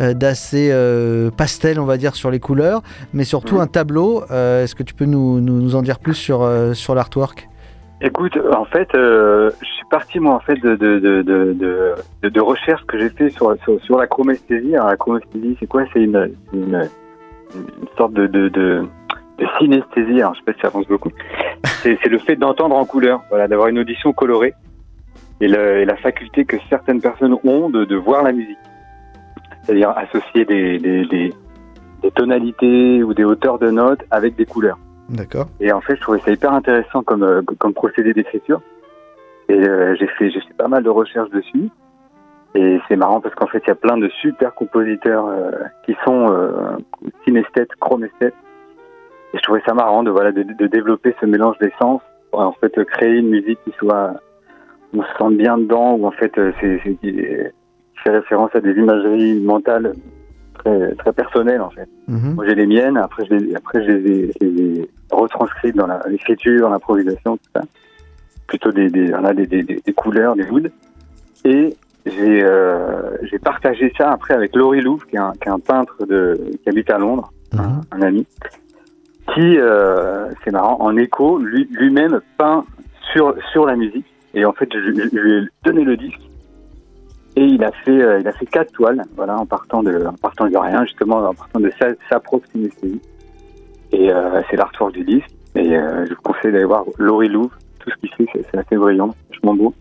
euh, 0.00 0.14
euh, 0.54 1.30
pastel, 1.30 1.78
on 1.78 1.84
va 1.84 1.96
dire, 1.98 2.14
sur 2.16 2.30
les 2.30 2.40
couleurs, 2.40 2.82
mais 3.12 3.24
surtout 3.24 3.56
Mhm. 3.56 3.60
un 3.60 3.66
tableau. 3.66 4.24
Euh, 4.30 4.64
Est-ce 4.64 4.74
que 4.74 4.82
tu 4.82 4.94
peux 4.94 5.04
nous, 5.04 5.40
nous, 5.40 5.60
nous 5.60 5.74
en 5.76 5.82
dire 5.82 5.98
plus 5.98 6.14
sur, 6.14 6.42
euh, 6.42 6.72
sur 6.74 6.94
l'artwork? 6.94 7.48
Écoute, 8.04 8.38
en 8.52 8.66
fait, 8.66 8.94
euh, 8.94 9.50
je 9.62 9.66
suis 9.66 9.86
parti 9.90 10.20
moi 10.20 10.34
en 10.34 10.40
fait 10.40 10.56
de 10.56 10.74
de 10.74 10.98
de 10.98 12.28
de, 12.28 12.40
recherches 12.40 12.84
que 12.84 12.98
j'ai 12.98 13.08
fait 13.08 13.30
sur, 13.30 13.56
sur 13.82 13.96
la 13.96 14.06
chromesthésie. 14.06 14.76
Alors 14.76 14.88
la 14.88 14.96
chromesthésie, 14.98 15.56
c'est 15.58 15.66
quoi? 15.66 15.84
C'est 15.90 16.02
une, 16.02 16.30
une 16.52 16.86
sorte 17.96 18.12
de 18.12 18.26
de, 18.26 18.50
de 18.50 18.86
synesthésie. 19.58 20.20
Alors 20.20 20.34
je 20.34 20.40
sais 20.40 20.44
pas 20.44 20.52
si 20.52 20.60
ça 20.60 20.66
avance 20.66 20.86
beaucoup. 20.86 21.10
C'est 21.82 22.04
le 22.04 22.18
fait 22.18 22.36
d'entendre 22.36 22.76
en 22.76 22.84
couleur, 22.84 23.22
voilà, 23.30 23.48
d'avoir 23.48 23.68
une 23.68 23.78
audition 23.78 24.12
colorée 24.12 24.52
et, 25.40 25.48
la 25.48 25.96
faculté 25.96 26.44
que 26.44 26.58
certaines 26.68 27.00
personnes 27.00 27.38
ont 27.42 27.70
de 27.70 27.86
de 27.86 27.96
voir 27.96 28.22
la 28.22 28.32
musique, 28.32 28.58
c'est-à-dire 29.62 29.94
associer 29.96 30.44
des, 30.44 30.78
des 30.78 31.32
des 32.02 32.10
tonalités 32.10 33.02
ou 33.02 33.14
des 33.14 33.24
hauteurs 33.24 33.58
de 33.58 33.70
notes 33.70 34.04
avec 34.10 34.36
des 34.36 34.44
couleurs. 34.44 34.78
D'accord. 35.08 35.46
Et 35.60 35.72
en 35.72 35.80
fait, 35.80 35.96
je 35.96 36.00
trouvais 36.00 36.20
ça 36.20 36.30
hyper 36.30 36.52
intéressant 36.52 37.02
comme, 37.02 37.22
euh, 37.22 37.42
comme 37.58 37.74
procédé 37.74 38.12
d'écriture. 38.12 38.60
Et 39.48 39.54
euh, 39.54 39.94
j'ai 39.98 40.06
fait, 40.06 40.30
fait 40.30 40.56
pas 40.56 40.68
mal 40.68 40.82
de 40.82 40.90
recherches 40.90 41.30
dessus. 41.30 41.68
Et 42.54 42.78
c'est 42.88 42.96
marrant 42.96 43.20
parce 43.20 43.34
qu'en 43.34 43.46
fait, 43.46 43.62
il 43.64 43.68
y 43.68 43.72
a 43.72 43.74
plein 43.74 43.98
de 43.98 44.08
super 44.08 44.54
compositeurs 44.54 45.26
euh, 45.26 45.50
qui 45.84 45.96
sont 46.04 46.32
euh, 46.32 46.76
synesthètes, 47.24 47.74
chromesthètes. 47.80 48.34
Et 49.34 49.38
je 49.38 49.42
trouvais 49.42 49.62
ça 49.66 49.74
marrant 49.74 50.04
de, 50.04 50.10
voilà, 50.10 50.30
de, 50.30 50.66
développer 50.66 51.14
ce 51.20 51.26
mélange 51.26 51.58
d'essence 51.58 52.00
pour 52.30 52.40
en 52.40 52.52
fait 52.52 52.72
créer 52.84 53.16
une 53.16 53.30
musique 53.30 53.58
qui 53.64 53.72
soit, 53.78 54.14
on 54.96 55.02
se 55.02 55.08
sente 55.18 55.36
bien 55.36 55.58
dedans, 55.58 55.94
où 55.94 56.06
en 56.06 56.12
fait, 56.12 56.32
c'est, 56.60 56.80
c'est, 56.84 56.94
qui 56.94 57.20
fait 58.04 58.10
référence 58.10 58.50
à 58.54 58.60
des 58.60 58.72
imageries 58.72 59.40
mentales 59.40 59.92
très, 60.64 60.94
très 60.96 61.12
personnelles 61.12 61.60
en 61.60 61.70
fait. 61.70 61.88
Mhm. 62.08 62.34
Moi, 62.34 62.46
j'ai 62.48 62.54
les 62.54 62.66
miennes. 62.66 62.96
Après, 62.96 63.24
je 63.26 63.34
les, 63.34 63.54
après, 63.54 63.84
je 63.84 63.90
les 63.92 64.30
les 64.40 64.88
retranscrites 65.10 65.76
dans 65.76 65.88
l'écriture, 66.08 66.68
l'improvisation, 66.70 67.36
tout 67.36 67.50
ça. 67.54 67.62
Plutôt 68.46 68.72
des, 68.72 68.88
des, 68.90 69.08
voilà, 69.10 69.32
des, 69.34 69.46
des, 69.46 69.62
des- 69.62 69.80
des 69.84 69.92
couleurs, 69.92 70.34
des 70.36 70.44
moods. 70.46 70.68
Et 71.44 71.76
j'ai, 72.06 72.42
euh, 72.44 73.16
partagé 73.42 73.92
ça 73.98 74.10
après 74.10 74.34
avec 74.34 74.54
Laurie 74.56 74.80
Louvre, 74.80 75.06
qui 75.06 75.16
est 75.16 75.18
un, 75.18 75.32
qui 75.32 75.48
est 75.48 75.52
un 75.52 75.58
peintre 75.58 76.04
de, 76.06 76.38
qui 76.62 76.68
habite 76.68 76.90
à 76.90 76.98
Londres, 76.98 77.30
un, 77.58 77.80
un 77.92 78.02
ami, 78.02 78.26
qui, 79.34 79.58
euh, 79.58 80.28
c'est 80.44 80.50
marrant, 80.50 80.76
en 80.80 80.96
écho, 80.96 81.38
lui, 81.38 81.66
lui-même 81.72 82.20
peint 82.38 82.64
sur, 83.12 83.34
sur 83.52 83.64
la 83.66 83.76
musique. 83.76 84.06
Et 84.34 84.44
en 84.44 84.52
fait, 84.52 84.68
je, 84.72 84.78
je- 84.92 85.08
je 85.12 85.18
lui 85.18 85.32
ai 85.44 85.48
donné 85.64 85.84
le 85.84 85.96
disque. 85.96 86.20
Et 87.36 87.44
il 87.44 87.64
a 87.64 87.72
fait, 87.72 87.90
euh, 87.90 88.20
il 88.20 88.28
a 88.28 88.32
fait 88.32 88.46
quatre 88.46 88.72
toiles, 88.72 89.02
voilà, 89.16 89.36
en 89.36 89.46
partant 89.46 89.82
de, 89.82 90.06
en 90.06 90.12
partant 90.12 90.46
de 90.48 90.56
rien, 90.56 90.84
justement, 90.84 91.16
en 91.16 91.34
partant 91.34 91.60
de 91.60 91.70
sa, 91.78 91.88
sa 92.08 92.20
propre 92.20 92.46
synesthésie. 92.52 93.00
Et 93.92 94.12
euh, 94.12 94.40
c'est 94.48 94.56
l'artwork 94.56 94.92
du 94.92 95.04
disque. 95.04 95.30
Et 95.56 95.76
euh, 95.76 96.04
je 96.06 96.14
vous 96.14 96.22
conseille 96.22 96.52
d'aller 96.52 96.64
voir 96.64 96.84
Laurie 96.98 97.28
Louvre. 97.28 97.56
Tout 97.80 97.90
ce 97.90 97.96
qu'il 97.96 98.10
fait, 98.12 98.46
c'est, 98.50 98.58
assez 98.58 98.76
brillant, 98.76 99.10
vachement 99.30 99.54
beau. 99.54 99.74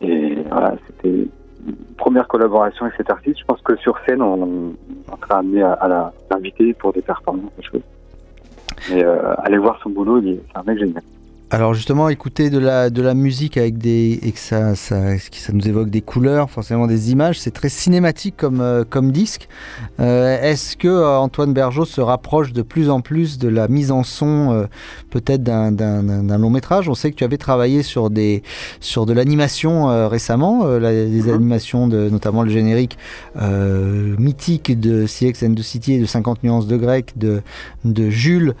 Et 0.00 0.36
voilà, 0.50 0.74
c'était 0.86 1.28
une 1.66 1.76
première 1.96 2.28
collaboration 2.28 2.84
avec 2.84 2.96
cet 2.96 3.10
artiste. 3.10 3.38
Je 3.40 3.44
pense 3.44 3.60
que 3.62 3.76
sur 3.76 3.98
scène, 4.06 4.22
on, 4.22 4.74
on 5.10 5.16
sera 5.16 5.38
amené 5.38 5.62
à, 5.62 5.72
à 5.72 6.12
l'inviter 6.30 6.74
pour 6.74 6.92
des 6.92 7.02
performances, 7.02 7.52
des 7.56 7.64
choses. 7.64 7.82
Mais 8.90 9.04
euh, 9.04 9.34
allez 9.38 9.58
voir 9.58 9.78
son 9.82 9.90
boulot, 9.90 10.20
c'est 10.22 10.58
un 10.58 10.62
mec 10.62 10.78
génial. 10.78 11.02
Alors 11.50 11.72
justement, 11.74 12.08
écouter 12.08 12.50
de 12.50 12.58
la, 12.58 12.90
de 12.90 13.00
la 13.00 13.14
musique 13.14 13.56
avec 13.58 13.78
des 13.78 14.18
et 14.22 14.32
que 14.32 14.38
ça, 14.40 14.74
ça, 14.74 15.16
ça 15.18 15.52
nous 15.52 15.68
évoque 15.68 15.88
des 15.88 16.00
couleurs, 16.00 16.50
forcément 16.50 16.88
des 16.88 17.12
images, 17.12 17.38
c'est 17.38 17.52
très 17.52 17.68
cinématique 17.68 18.34
comme, 18.36 18.60
euh, 18.60 18.82
comme 18.88 19.12
disque. 19.12 19.48
Euh, 20.00 20.40
Est-ce 20.42 20.76
que 20.76 20.88
euh, 20.88 21.16
Antoine 21.18 21.52
Bergeau 21.52 21.84
se 21.84 22.00
rapproche 22.00 22.52
de 22.52 22.62
plus 22.62 22.90
en 22.90 23.02
plus 23.02 23.38
de 23.38 23.46
la 23.46 23.68
mise 23.68 23.92
en 23.92 24.02
son, 24.02 24.66
peut-être 25.10 25.44
d'un- 25.44 25.70
long 26.38 26.50
métrage? 26.50 26.88
On 26.88 26.94
sait 26.94 27.10
que 27.12 27.16
tu 27.16 27.24
avais 27.24 27.36
travaillé 27.36 27.84
sur, 27.84 28.10
des, 28.10 28.42
sur 28.80 29.06
de 29.06 29.12
l'animation 29.12 30.08
récemment, 30.08 30.64
la- 30.66 31.04
des 31.06 31.28
animations 31.32 31.86
de 31.86 32.08
notamment 32.08 32.42
le 32.42 32.50
générique 32.50 32.98
mythique 34.18 34.80
de 34.80 35.06
CX 35.06 35.46
and 35.46 35.54
the 35.54 35.62
City 35.62 35.92
et 35.94 36.00
de 36.00 36.06
50 36.06 36.42
nuances 36.42 36.66
de 36.66 36.76
grec 36.76 37.12
de, 37.16 37.42
de 37.84 38.10
Jules 38.10 38.54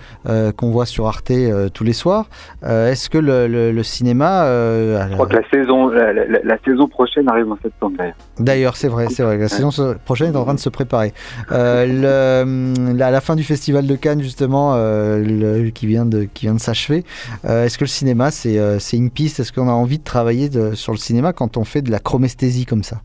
qu'on 0.56 0.70
voit 0.70 0.86
sur 0.86 1.08
Arte 1.08 1.32
tous 1.72 1.82
les 1.84 1.92
soirs. 1.94 2.28
Euh, 2.74 2.90
Est-ce 2.90 3.08
que 3.08 3.18
le, 3.18 3.46
le- 3.46 3.70
le 3.72 3.82
cinéma... 3.82 4.44
euh, 4.46 5.06
Je 5.08 5.14
crois 5.14 5.26
que 5.26 5.36
la 5.36 5.48
saison, 5.48 5.88
la, 5.88 6.12
la- 6.12 6.26
la- 6.26 6.42
la 6.42 6.58
saison 6.64 6.88
prochaine 6.88 7.28
arrive 7.28 7.50
en 7.50 7.56
septembre 7.62 7.96
d'ailleurs. 7.98 8.14
D'ailleurs, 8.38 8.76
c'est 8.76 8.88
vrai, 8.88 9.06
c'est 9.08 9.22
vrai. 9.22 9.38
La 9.38 9.48
saison 9.48 9.70
prochaine 10.04 10.32
est 10.32 10.36
en 10.36 10.44
train 10.44 10.54
de 10.54 10.58
se 10.58 10.68
préparer. 10.70 11.12
Euh, 11.52 11.86
le, 11.86 12.96
la, 12.96 13.10
la 13.10 13.20
fin 13.20 13.36
du 13.36 13.44
festival 13.44 13.86
de 13.86 13.94
Cannes, 13.96 14.22
justement, 14.22 14.72
euh, 14.74 15.70
qui 15.70 15.86
vient 15.86 16.04
de, 16.06 16.24
qui 16.24 16.46
vient 16.46 16.54
de 16.54 16.60
s'achever. 16.60 17.04
euh, 17.44 17.64
Est-ce 17.64 17.78
que 17.78 17.84
le 17.84 17.88
cinéma, 17.88 18.30
c'est 18.30 18.58
euh, 18.58 18.78
une 18.92 19.10
piste? 19.10 19.40
Est-ce 19.40 19.52
qu'on 19.52 19.68
a 19.68 19.72
envie 19.72 19.98
de 19.98 20.04
travailler 20.04 20.48
de- 20.48 20.74
sur 20.74 20.92
le 20.92 20.98
cinéma 20.98 21.32
quand 21.32 21.56
on 21.56 21.64
fait 21.64 21.82
de 21.82 21.90
la 21.90 21.98
chromesthésie 22.00 22.66
comme 22.66 22.82
ça? 22.82 22.96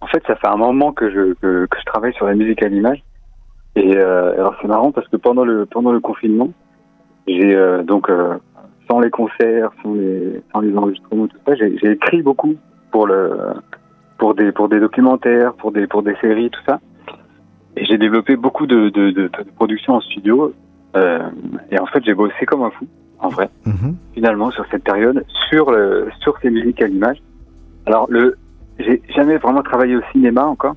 En 0.00 0.06
fait, 0.06 0.22
ça 0.26 0.36
fait 0.36 0.46
un 0.48 0.56
moment 0.56 0.92
que 0.92 1.10
je, 1.10 1.34
que, 1.40 1.66
que 1.66 1.78
je 1.78 1.84
travaille 1.86 2.14
sur 2.14 2.26
la 2.26 2.34
musique 2.34 2.62
à 2.62 2.68
l'image. 2.68 3.02
Et 3.76 3.96
euh, 3.96 4.32
alors 4.34 4.54
c'est 4.60 4.68
marrant 4.68 4.90
parce 4.92 5.06
que 5.08 5.16
pendant 5.16 5.44
le 5.44 5.66
pendant 5.66 5.92
le 5.92 6.00
confinement, 6.00 6.50
j'ai 7.28 7.54
euh, 7.54 7.82
donc 7.84 8.08
euh, 8.10 8.34
sans 8.88 9.00
les 9.00 9.10
concerts, 9.10 9.70
sans 9.82 9.94
les 9.94 10.40
sans 10.52 10.60
les 10.60 10.76
enregistrements, 10.76 11.26
tout 11.26 11.36
ça, 11.46 11.54
j'ai 11.54 11.90
écrit 11.90 12.22
beaucoup 12.22 12.54
pour 12.90 13.06
le 13.06 13.30
pour 14.18 14.34
des 14.34 14.52
pour 14.52 14.68
des 14.68 14.80
documentaires, 14.80 15.54
pour 15.54 15.72
des 15.72 15.86
pour 15.86 16.02
des 16.02 16.14
séries, 16.16 16.50
tout 16.50 16.62
ça. 16.66 16.80
Et 17.76 17.84
j'ai 17.84 17.98
développé 17.98 18.36
beaucoup 18.36 18.66
de 18.66 18.88
de, 18.88 19.10
de, 19.10 19.28
de 19.28 19.50
productions 19.56 19.94
en 19.94 20.00
studio. 20.00 20.52
Euh, 20.96 21.20
et 21.70 21.78
en 21.78 21.86
fait, 21.86 22.02
j'ai 22.04 22.14
bossé 22.14 22.46
comme 22.46 22.62
un 22.62 22.70
fou, 22.70 22.86
en 23.18 23.28
vrai 23.28 23.50
finalement 24.14 24.50
sur 24.50 24.64
cette 24.70 24.84
période 24.84 25.24
sur 25.48 25.70
le 25.70 26.08
sur 26.20 26.36
ces 26.40 26.50
musiques 26.50 26.82
à 26.82 26.86
l'image. 26.86 27.18
Alors 27.86 28.06
le 28.10 28.36
j'ai 28.78 29.00
jamais 29.14 29.36
vraiment 29.38 29.62
travaillé 29.62 29.96
au 29.96 30.02
cinéma 30.12 30.44
encore, 30.44 30.76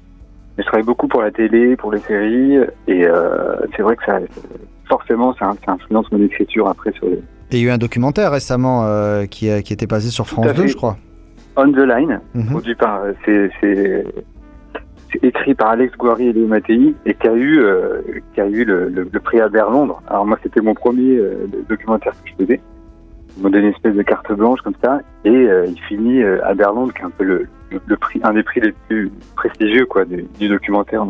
mais 0.58 0.64
je 0.64 0.68
travaille 0.68 0.86
beaucoup 0.86 1.08
pour 1.08 1.22
la 1.22 1.32
télé, 1.32 1.76
pour 1.76 1.92
les 1.92 2.00
séries 2.00 2.58
et 2.88 3.06
euh, 3.06 3.56
c'est 3.76 3.84
vrai 3.84 3.96
que 3.96 4.06
ça 4.06 4.20
forcément 4.92 5.34
ça, 5.40 5.54
ça 5.66 5.72
influence 5.72 6.12
mon 6.12 6.22
écriture 6.22 6.68
après 6.68 6.92
sur 6.92 7.08
les 7.08 7.22
il 7.54 7.60
y 7.60 7.64
a 7.64 7.66
eu 7.68 7.70
un 7.72 7.78
documentaire 7.78 8.32
récemment 8.32 8.86
euh, 8.86 9.26
qui, 9.26 9.50
qui 9.64 9.74
était 9.74 9.88
basé 9.88 10.10
sur 10.10 10.26
France 10.28 10.48
à 10.48 10.54
2, 10.54 10.62
fait. 10.64 10.68
je 10.70 10.76
crois. 10.78 10.98
On 11.58 11.70
the 11.72 11.86
Line, 11.94 12.22
produit 12.50 12.76
par 12.76 13.02
c'est 13.26 13.50
c'est 13.60 14.06
écrit 15.24 15.54
par 15.54 15.70
Alex 15.72 15.96
Guari 15.98 16.28
et 16.28 16.34
Léo 16.34 16.48
Mattei 16.48 16.96
et 17.06 17.14
qui 17.14 17.28
a 17.28 17.34
eu 17.34 17.60
euh, 17.60 18.02
qui 18.34 18.40
a 18.42 18.48
eu 18.48 18.64
le, 18.64 18.88
le, 18.88 19.10
le 19.12 19.20
prix 19.20 19.42
Albert 19.42 19.70
Londres. 19.70 20.02
Alors 20.08 20.26
moi 20.26 20.38
c'était 20.44 20.62
mon 20.62 20.74
premier 20.74 21.18
euh, 21.18 21.48
documentaire 21.70 22.14
que 22.24 22.30
je 22.30 22.46
faisais. 22.46 22.62
Ils 23.38 23.44
m'ont 23.44 23.50
donné 23.50 23.68
une 23.68 23.74
espèce 23.74 23.96
de 23.96 24.02
carte 24.02 24.32
blanche 24.32 24.60
comme 24.62 24.76
ça 24.82 25.02
et 25.26 25.30
euh, 25.30 25.66
il 25.68 25.80
finit 25.90 26.22
euh, 26.24 26.40
Albert 26.46 26.74
Londres 26.74 26.94
qui 26.94 27.02
est 27.02 27.06
un 27.06 27.10
peu 27.10 27.26
le, 27.26 27.48
le, 27.70 27.82
le 27.86 27.98
prix 27.98 28.22
un 28.24 28.34
des 28.34 28.44
prix 28.44 28.62
les 28.62 28.74
plus 28.88 29.12
prestigieux 29.36 29.86
quoi 29.86 30.06
du, 30.06 30.26
du 30.40 30.48
documentaire. 30.48 31.06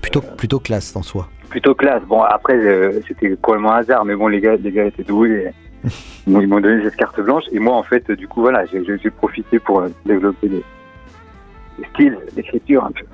Plutôt, 0.00 0.20
plutôt 0.20 0.58
classe 0.60 0.94
en 0.96 1.02
soi. 1.02 1.28
Plutôt 1.54 1.76
classe. 1.76 2.02
Bon 2.08 2.20
après 2.20 2.56
euh, 2.56 3.00
c'était 3.06 3.36
complètement 3.36 3.74
un 3.74 3.76
hasard 3.76 4.04
mais 4.04 4.16
bon 4.16 4.26
les 4.26 4.40
gars 4.40 4.56
les 4.56 4.72
gars 4.72 4.86
étaient 4.86 5.04
doués. 5.04 5.52
Et, 5.84 5.88
ils 6.26 6.32
m'ont- 6.32 6.40
ils 6.40 6.48
m'ont 6.48 6.58
donné 6.60 6.82
cette 6.82 6.96
carte 6.96 7.20
blanche 7.20 7.44
et 7.52 7.60
moi 7.60 7.76
en 7.76 7.84
fait 7.84 8.10
du 8.10 8.26
coup 8.26 8.40
voilà 8.40 8.64
j'ai 8.66 9.10
profité 9.10 9.60
pour 9.60 9.78
euh, 9.82 9.88
développer 10.04 10.48
les, 10.48 10.64
les 11.78 11.84
styles 11.90 12.18
d'écriture 12.34 12.84
un 12.84 12.90
peu. 12.90 13.04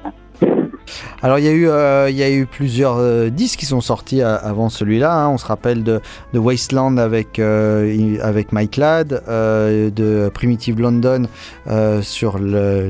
Alors 1.22 1.38
il 1.38 1.44
y 1.44 1.48
a 1.48 1.52
eu, 1.52 1.68
euh, 1.68 2.44
plusieurs 2.50 2.96
euh, 2.98 3.28
disques 3.28 3.60
qui 3.60 3.66
sont 3.66 3.80
sortis 3.80 4.22
a- 4.22 4.34
avant 4.34 4.68
celui-là. 4.68 5.12
hein. 5.12 5.28
On 5.28 5.38
se 5.38 5.46
rappelle 5.46 5.82
de, 5.82 6.00
Wasteland 6.34 6.96
avec, 6.96 7.38
euh, 7.38 8.16
avec 8.22 8.52
Mike 8.52 8.76
Ladd, 8.76 9.22
euh, 9.28 9.90
de 9.90 10.30
Primitive 10.32 10.80
London 10.80 11.26
euh, 11.66 12.02
sur 12.02 12.38
la 12.38 12.82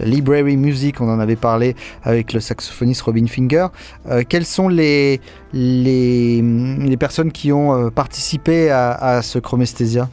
Library 0.00 0.56
Music, 0.56 1.00
on 1.00 1.08
en 1.08 1.20
avait 1.20 1.36
parlé 1.36 1.74
avec 2.02 2.32
le 2.32 2.40
saxophoniste 2.40 3.02
Robin 3.02 3.26
Finger. 3.26 3.66
Euh, 4.10 4.22
quelles 4.28 4.44
sont 4.44 4.68
les, 4.68 5.20
les, 5.52 6.96
personnes 6.98 7.32
qui 7.32 7.52
ont 7.52 7.86
euh, 7.86 7.90
participé 7.90 8.70
à, 8.70 9.20
ce 9.22 9.38
Chromesthesia? 9.38 10.08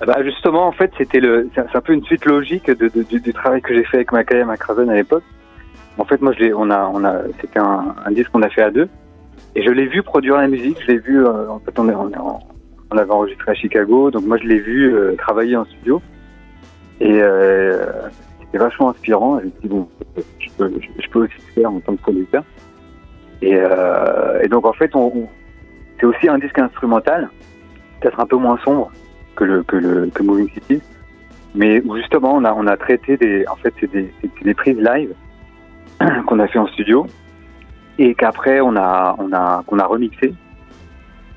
Ah 0.00 0.06
Bah 0.06 0.18
justement, 0.24 0.66
en 0.66 0.72
fait, 0.72 0.90
c'était 0.96 1.20
c'est 1.54 1.76
un 1.76 1.80
peu 1.80 1.92
une 1.92 2.04
suite 2.04 2.24
logique 2.24 2.70
du, 2.70 3.32
travail 3.32 3.60
que 3.60 3.74
j'ai 3.74 3.84
fait 3.84 3.98
avec 3.98 4.12
Mackay 4.12 4.40
et 4.40 4.44
McRaven 4.44 4.88
à 4.88 4.94
l'époque. 4.94 5.24
En 5.98 6.04
fait, 6.04 6.20
moi, 6.20 6.32
je 6.38 6.52
on 6.54 6.70
a, 6.70 6.90
on 6.92 7.04
a, 7.04 7.22
c'était 7.40 7.58
un, 7.58 7.94
un 8.04 8.10
disque 8.12 8.30
qu'on 8.30 8.42
a 8.42 8.48
fait 8.48 8.62
à 8.62 8.70
deux, 8.70 8.88
et 9.54 9.62
je 9.62 9.70
l'ai 9.70 9.86
vu 9.86 10.02
produire 10.02 10.36
la 10.36 10.48
musique. 10.48 10.78
Je 10.82 10.92
l'ai 10.92 10.98
vu, 10.98 11.24
euh, 11.24 11.50
en 11.50 11.58
fait, 11.60 11.78
on 11.78 11.88
est, 11.88 11.94
on 11.94 12.10
On 12.92 12.94
l'avait 12.96 13.12
enregistré 13.12 13.52
à 13.52 13.54
Chicago, 13.54 14.10
donc 14.10 14.24
moi 14.26 14.36
je 14.38 14.46
l'ai 14.48 14.58
vu 14.58 14.92
euh, 14.92 15.14
travailler 15.16 15.56
en 15.56 15.64
studio. 15.64 16.02
Et 17.00 17.22
euh, 17.22 17.86
c'était 18.40 18.58
vachement 18.58 18.90
inspirant. 18.90 19.38
Je 19.40 19.44
me 19.46 19.50
suis 19.50 19.60
dit, 19.62 19.68
bon, 19.68 19.88
je 20.16 20.48
peux, 20.56 20.72
je, 20.98 21.08
peux 21.08 21.20
aussi 21.20 21.34
le 21.46 21.52
faire 21.62 21.72
en 21.72 21.80
tant 21.80 21.94
que 21.94 22.02
producteur. 22.02 22.44
Et, 23.42 23.54
euh, 23.54 24.42
et 24.42 24.48
donc 24.48 24.66
en 24.66 24.72
fait, 24.72 24.94
on, 24.96 25.28
c'est 25.98 26.06
aussi 26.06 26.28
un 26.28 26.38
disque 26.38 26.58
instrumental, 26.58 27.30
peut-être 28.00 28.18
un 28.18 28.26
peu 28.26 28.36
moins 28.36 28.58
sombre 28.64 28.90
que 29.36 29.44
le 29.44 29.62
que 29.62 29.76
le 29.76 30.10
que 30.12 30.22
Moving 30.22 30.50
City, 30.50 30.80
mais 31.54 31.82
justement 31.96 32.34
on 32.34 32.44
a 32.44 32.52
on 32.52 32.66
a 32.66 32.76
traité 32.76 33.16
des, 33.16 33.46
en 33.48 33.56
fait 33.56 33.72
c'est 33.80 33.90
des 33.90 34.12
des 34.42 34.54
prises 34.54 34.78
live 34.78 35.14
qu'on 36.26 36.38
a 36.38 36.46
fait 36.46 36.58
en 36.58 36.66
studio 36.68 37.06
et 37.98 38.14
qu'après 38.14 38.60
on 38.60 38.76
a 38.76 39.14
on 39.18 39.32
a 39.32 39.62
qu'on 39.66 39.78
a 39.78 39.84
remixé. 39.86 40.34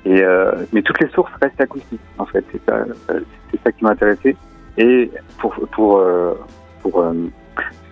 Et 0.06 0.22
euh, 0.22 0.52
mais 0.72 0.82
toutes 0.82 1.00
les 1.00 1.08
sources 1.08 1.32
restent 1.40 1.60
acoustiques 1.60 2.00
en 2.18 2.26
fait, 2.26 2.44
c'est 2.52 2.60
ça 2.68 2.84
c'est 3.08 3.60
ça 3.62 3.72
qui 3.72 3.84
m'a 3.84 3.90
intéressé. 3.90 4.36
Et 4.76 5.10
pour 5.38 5.54
pour 5.72 5.98
euh, 5.98 6.34
pour 6.82 7.00
euh, 7.00 7.12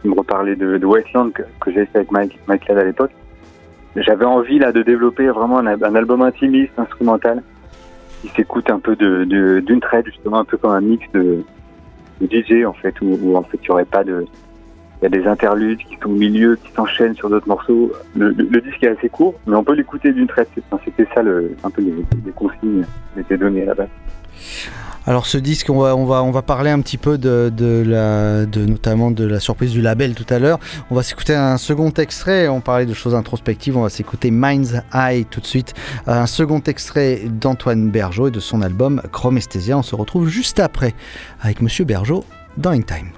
me 0.04 0.14
reparler 0.14 0.56
de, 0.56 0.78
de 0.78 0.86
Wasteland 0.86 1.30
que, 1.30 1.42
j'ai 1.70 1.86
fait 1.86 1.98
avec 1.98 2.10
Mike 2.12 2.38
Mike 2.48 2.66
Ladd 2.68 2.78
à 2.78 2.84
l'époque, 2.84 3.12
j'avais 3.96 4.24
envie 4.24 4.58
là 4.58 4.72
de 4.72 4.82
développer 4.82 5.28
vraiment 5.28 5.58
un, 5.58 5.66
al- 5.66 5.84
un 5.84 5.94
album 5.94 6.22
intimiste, 6.22 6.72
instrumental, 6.78 7.42
qui 8.20 8.28
s'écoute 8.28 8.68
un 8.70 8.78
peu 8.80 8.96
de 8.96 9.24
d'une 9.60 9.80
traite 9.80 10.06
justement 10.06 10.38
un 10.40 10.44
peu 10.44 10.56
comme 10.56 10.72
un 10.72 10.80
mix 10.80 11.06
de, 11.12 11.44
de 12.20 12.26
DJ 12.26 12.64
en 12.66 12.72
fait 12.72 12.94
où, 13.00 13.36
en 13.36 13.42
fait 13.42 13.58
il 13.62 13.66
y 13.68 13.70
aurait 13.70 13.84
pas 13.84 14.02
de 14.04 14.26
il 15.02 15.06
y 15.12 15.18
a 15.18 15.20
des 15.20 15.26
interludes 15.26 15.78
qui 15.78 15.98
sont 16.00 16.10
au 16.10 16.14
milieu, 16.14 16.54
qui 16.54 16.70
s'enchaînent 16.72 17.16
sur 17.16 17.28
d'autres 17.28 17.48
morceaux. 17.48 17.92
Le, 18.14 18.32
disque 18.32 18.84
est 18.84 18.96
assez 18.96 19.08
court, 19.08 19.34
mais 19.48 19.56
on 19.56 19.64
peut 19.64 19.74
l'écouter 19.74 20.12
d'une 20.12 20.28
traite. 20.28 20.48
C'était 20.84 21.08
ça 21.12 21.22
un 21.64 21.70
peu 21.70 21.82
les, 21.82 22.32
consignes 22.32 22.84
qui 23.14 23.20
étaient 23.20 23.36
données 23.36 23.62
à 23.62 23.66
la 23.66 23.74
base. 23.74 23.88
Alors 25.04 25.26
ce 25.26 25.38
disque, 25.38 25.68
on 25.70 26.04
va, 26.04 26.42
parler 26.42 26.70
un 26.70 26.80
petit 26.80 26.98
peu 26.98 27.18
de, 27.18 27.50
notamment 28.68 29.10
de 29.10 29.26
la 29.26 29.40
surprise 29.40 29.72
du 29.72 29.82
label 29.82 30.14
tout 30.14 30.32
à 30.32 30.38
l'heure. 30.38 30.60
On 30.92 30.94
va 30.94 31.02
s'écouter 31.02 31.34
un 31.34 31.56
second 31.56 31.90
extrait. 31.90 32.46
On 32.46 32.60
parlait 32.60 32.86
de 32.86 32.94
choses 32.94 33.16
introspectives. 33.16 33.76
On 33.76 33.82
va 33.82 33.88
s'écouter 33.88 34.30
Mind's 34.30 34.76
Eye 34.94 35.24
tout 35.24 35.40
de 35.40 35.46
suite. 35.46 35.74
Un 36.06 36.26
second 36.26 36.60
extrait 36.60 37.22
d'Antoine 37.26 37.90
Bergeau 37.90 38.28
et 38.28 38.30
de 38.30 38.38
son 38.38 38.62
album 38.62 39.02
Chromesthesia. 39.10 39.76
On 39.76 39.82
se 39.82 39.96
retrouve 39.96 40.28
juste 40.28 40.60
après 40.60 40.94
avec 41.40 41.60
Monsieur 41.60 41.84
Bergeau 41.84 42.24
dans 42.56 42.70
In 42.70 42.82
Time. 42.82 43.08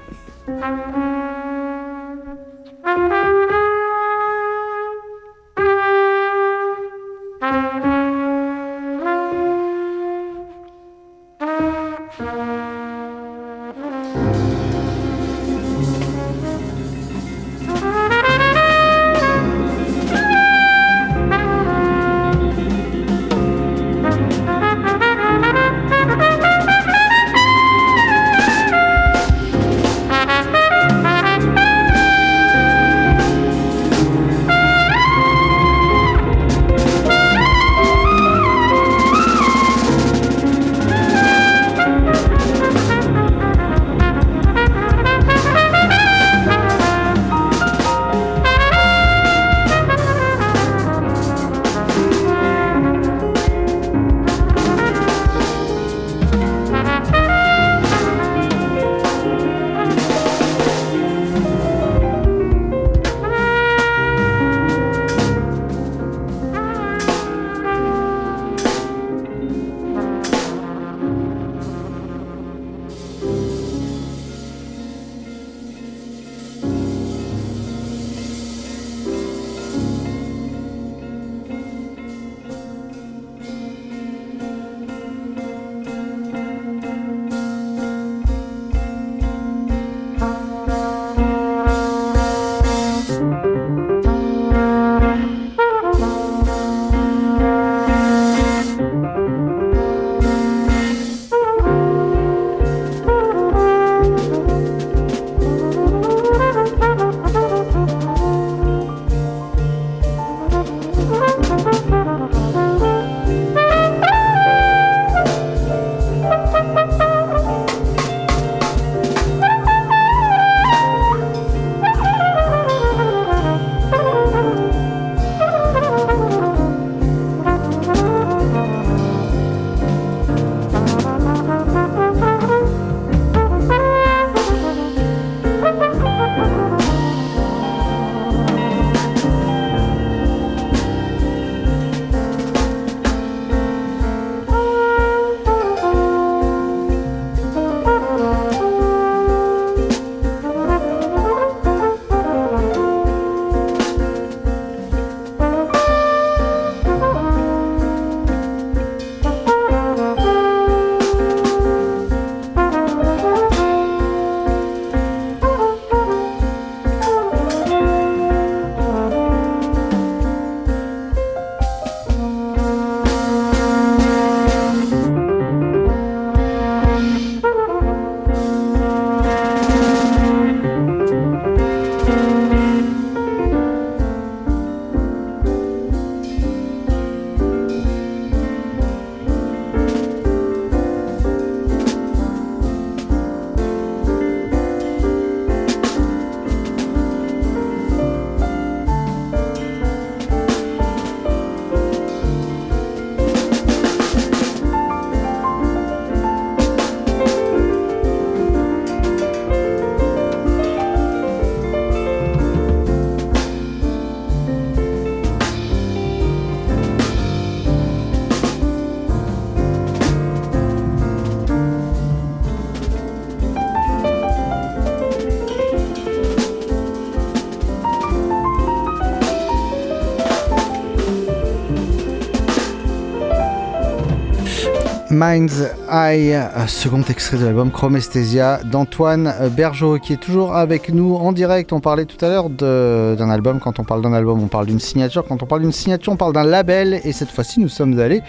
Mind's 235.26 235.62
Eye, 235.90 236.34
euh, 236.34 236.66
second 236.66 237.00
extrait 237.02 237.38
de 237.38 237.44
l'album 237.44 237.70
Chromesthesia 237.70 238.58
d'Antoine 238.64 239.32
Bergeau 239.56 239.98
qui 239.98 240.12
est 240.12 240.20
toujours 240.20 240.54
avec 240.54 240.90
nous 240.90 241.14
en 241.14 241.32
direct. 241.32 241.72
On 241.72 241.80
parlait 241.80 242.04
tout 242.04 242.22
à 242.22 242.28
l'heure 242.28 242.50
d'un 242.50 243.30
album. 243.30 243.58
Quand 243.58 243.78
on 243.78 243.84
parle 243.84 244.02
d'un 244.02 244.12
album, 244.12 244.42
on 244.42 244.48
parle 244.48 244.66
d'une 244.66 244.80
signature. 244.80 245.24
Quand 245.26 245.42
on 245.42 245.46
parle 245.46 245.62
d'une 245.62 245.72
signature, 245.72 246.12
on 246.12 246.16
parle 246.16 246.34
d'un 246.34 246.44
label. 246.44 247.00
Et 247.04 247.12
cette 247.12 247.30
fois-ci, 247.30 247.58
nous 247.60 247.68
sommes 247.68 247.98
allés 248.00 248.20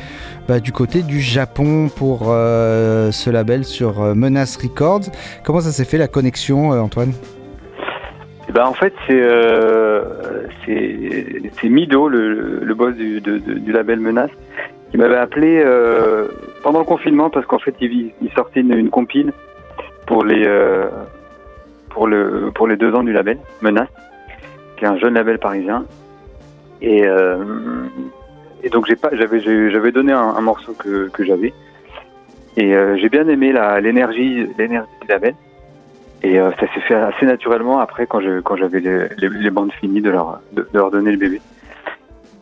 bah, 0.47 0.61
du 0.61 0.71
côté 0.71 1.01
du 1.01 1.19
Japon 1.19 1.89
pour 1.89 2.27
euh, 2.29 3.11
ce 3.11 3.29
label 3.29 3.65
sur 3.65 4.01
euh, 4.01 4.13
Menace 4.13 4.55
Records. 4.55 5.11
Comment 5.43 5.59
ça 5.59 5.71
s'est 5.71 5.85
fait 5.85 5.97
la 5.97 6.07
connexion, 6.07 6.69
Antoine? 6.69 7.11
Eh 8.47 8.53
ben, 8.53 8.65
en 8.65 8.73
fait, 8.73 8.93
c'est 9.07 9.19
Mido, 11.69 12.07
le, 12.07 12.73
boss 12.73 12.95
du, 12.95 13.21
label 13.71 13.99
Menace, 13.99 14.31
qui 14.91 14.97
m'avait 14.97 15.17
appelé 15.17 15.61
pendant 16.65 16.79
le 16.79 16.85
confinement 16.85 17.29
parce 17.29 17.45
qu'en 17.45 17.59
fait, 17.59 17.75
il, 17.79 18.11
il 18.23 18.31
sortait 18.31 18.61
une, 18.61 18.73
une 18.73 18.89
compile 18.89 19.33
pour 20.07 20.25
les 20.25 20.47
euh, 20.47 20.89
pour 21.89 22.07
le 22.07 22.49
pour 22.55 22.67
les 22.67 22.75
deux 22.75 22.91
ans 22.95 23.03
du 23.03 23.13
label 23.13 23.37
Menace, 23.61 23.87
qui 24.75 24.83
est 24.83 24.87
un 24.87 24.97
jeune 24.97 25.13
label 25.13 25.37
parisien. 25.37 25.85
Et, 26.81 27.05
euh, 27.05 27.37
donc 28.71 28.87
j'ai 28.87 28.95
pas 28.95 29.11
j'avais 29.13 29.41
j'avais 29.69 29.91
donné 29.91 30.11
un, 30.11 30.41
morceau 30.41 30.73
que, 30.73 31.11
j'avais 31.19 31.53
et 32.57 32.75
euh, 32.75 32.97
j'ai 32.97 33.09
bien 33.09 33.27
aimé 33.27 33.53
l'énergie 33.79 34.47
l'énergie 34.57 34.89
du 35.01 35.07
label. 35.07 35.35
Et 36.23 36.37
ça 36.37 36.73
s'est 36.73 36.81
fait 36.87 36.95
assez 36.95 37.27
naturellement 37.27 37.77
après 37.77 38.07
quand 38.07 38.21
j'avais 38.21 38.79
les, 39.19 39.49
bandes 39.51 39.71
finies 39.73 40.01
de 40.01 40.09
leur 40.09 40.39
de, 40.53 40.67
leur 40.73 40.89
donner 40.89 41.11
le 41.11 41.17
bébé. 41.17 41.41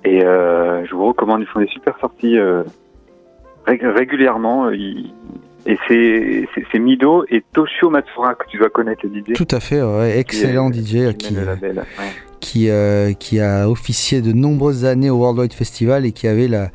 Et 0.06 0.22
je 0.22 0.96
vous 0.96 1.08
recommande, 1.08 1.42
ils 1.42 1.48
font 1.48 1.60
des 1.60 1.68
super 1.68 2.00
sorties 2.00 2.38
régulièrement. 3.66 4.68
euh, 4.68 4.76
et 5.66 5.78
c'est 5.88 6.80
Mido 6.80 7.24
et 7.30 7.44
Toshio 7.54 7.90
Matsura 7.90 8.36
que 8.36 8.46
tu 8.50 8.58
dois 8.58 8.70
connaître 8.70 9.02
le 9.06 9.20
DJ. 9.22 9.34
Tout 9.34 9.48
à 9.52 9.60
fait, 9.60 9.82
ouais, 9.82 10.18
excellent 10.20 10.70
DJ 10.72 11.16
qui, 11.18 11.34
label, 11.36 11.78
ouais. 11.78 11.84
qui, 12.42 12.70
euh, 12.70 13.14
qui 13.14 13.40
a 13.40 13.70
officié 13.70 14.22
de 14.22 14.34
nombreuses 14.34 14.84
années 14.84 15.10
au 15.10 15.18
Worldwide 15.20 15.54
Festival 15.54 16.06
et 16.06 16.12
qui 16.12 16.28
avait 16.28 16.50
la 16.50 16.70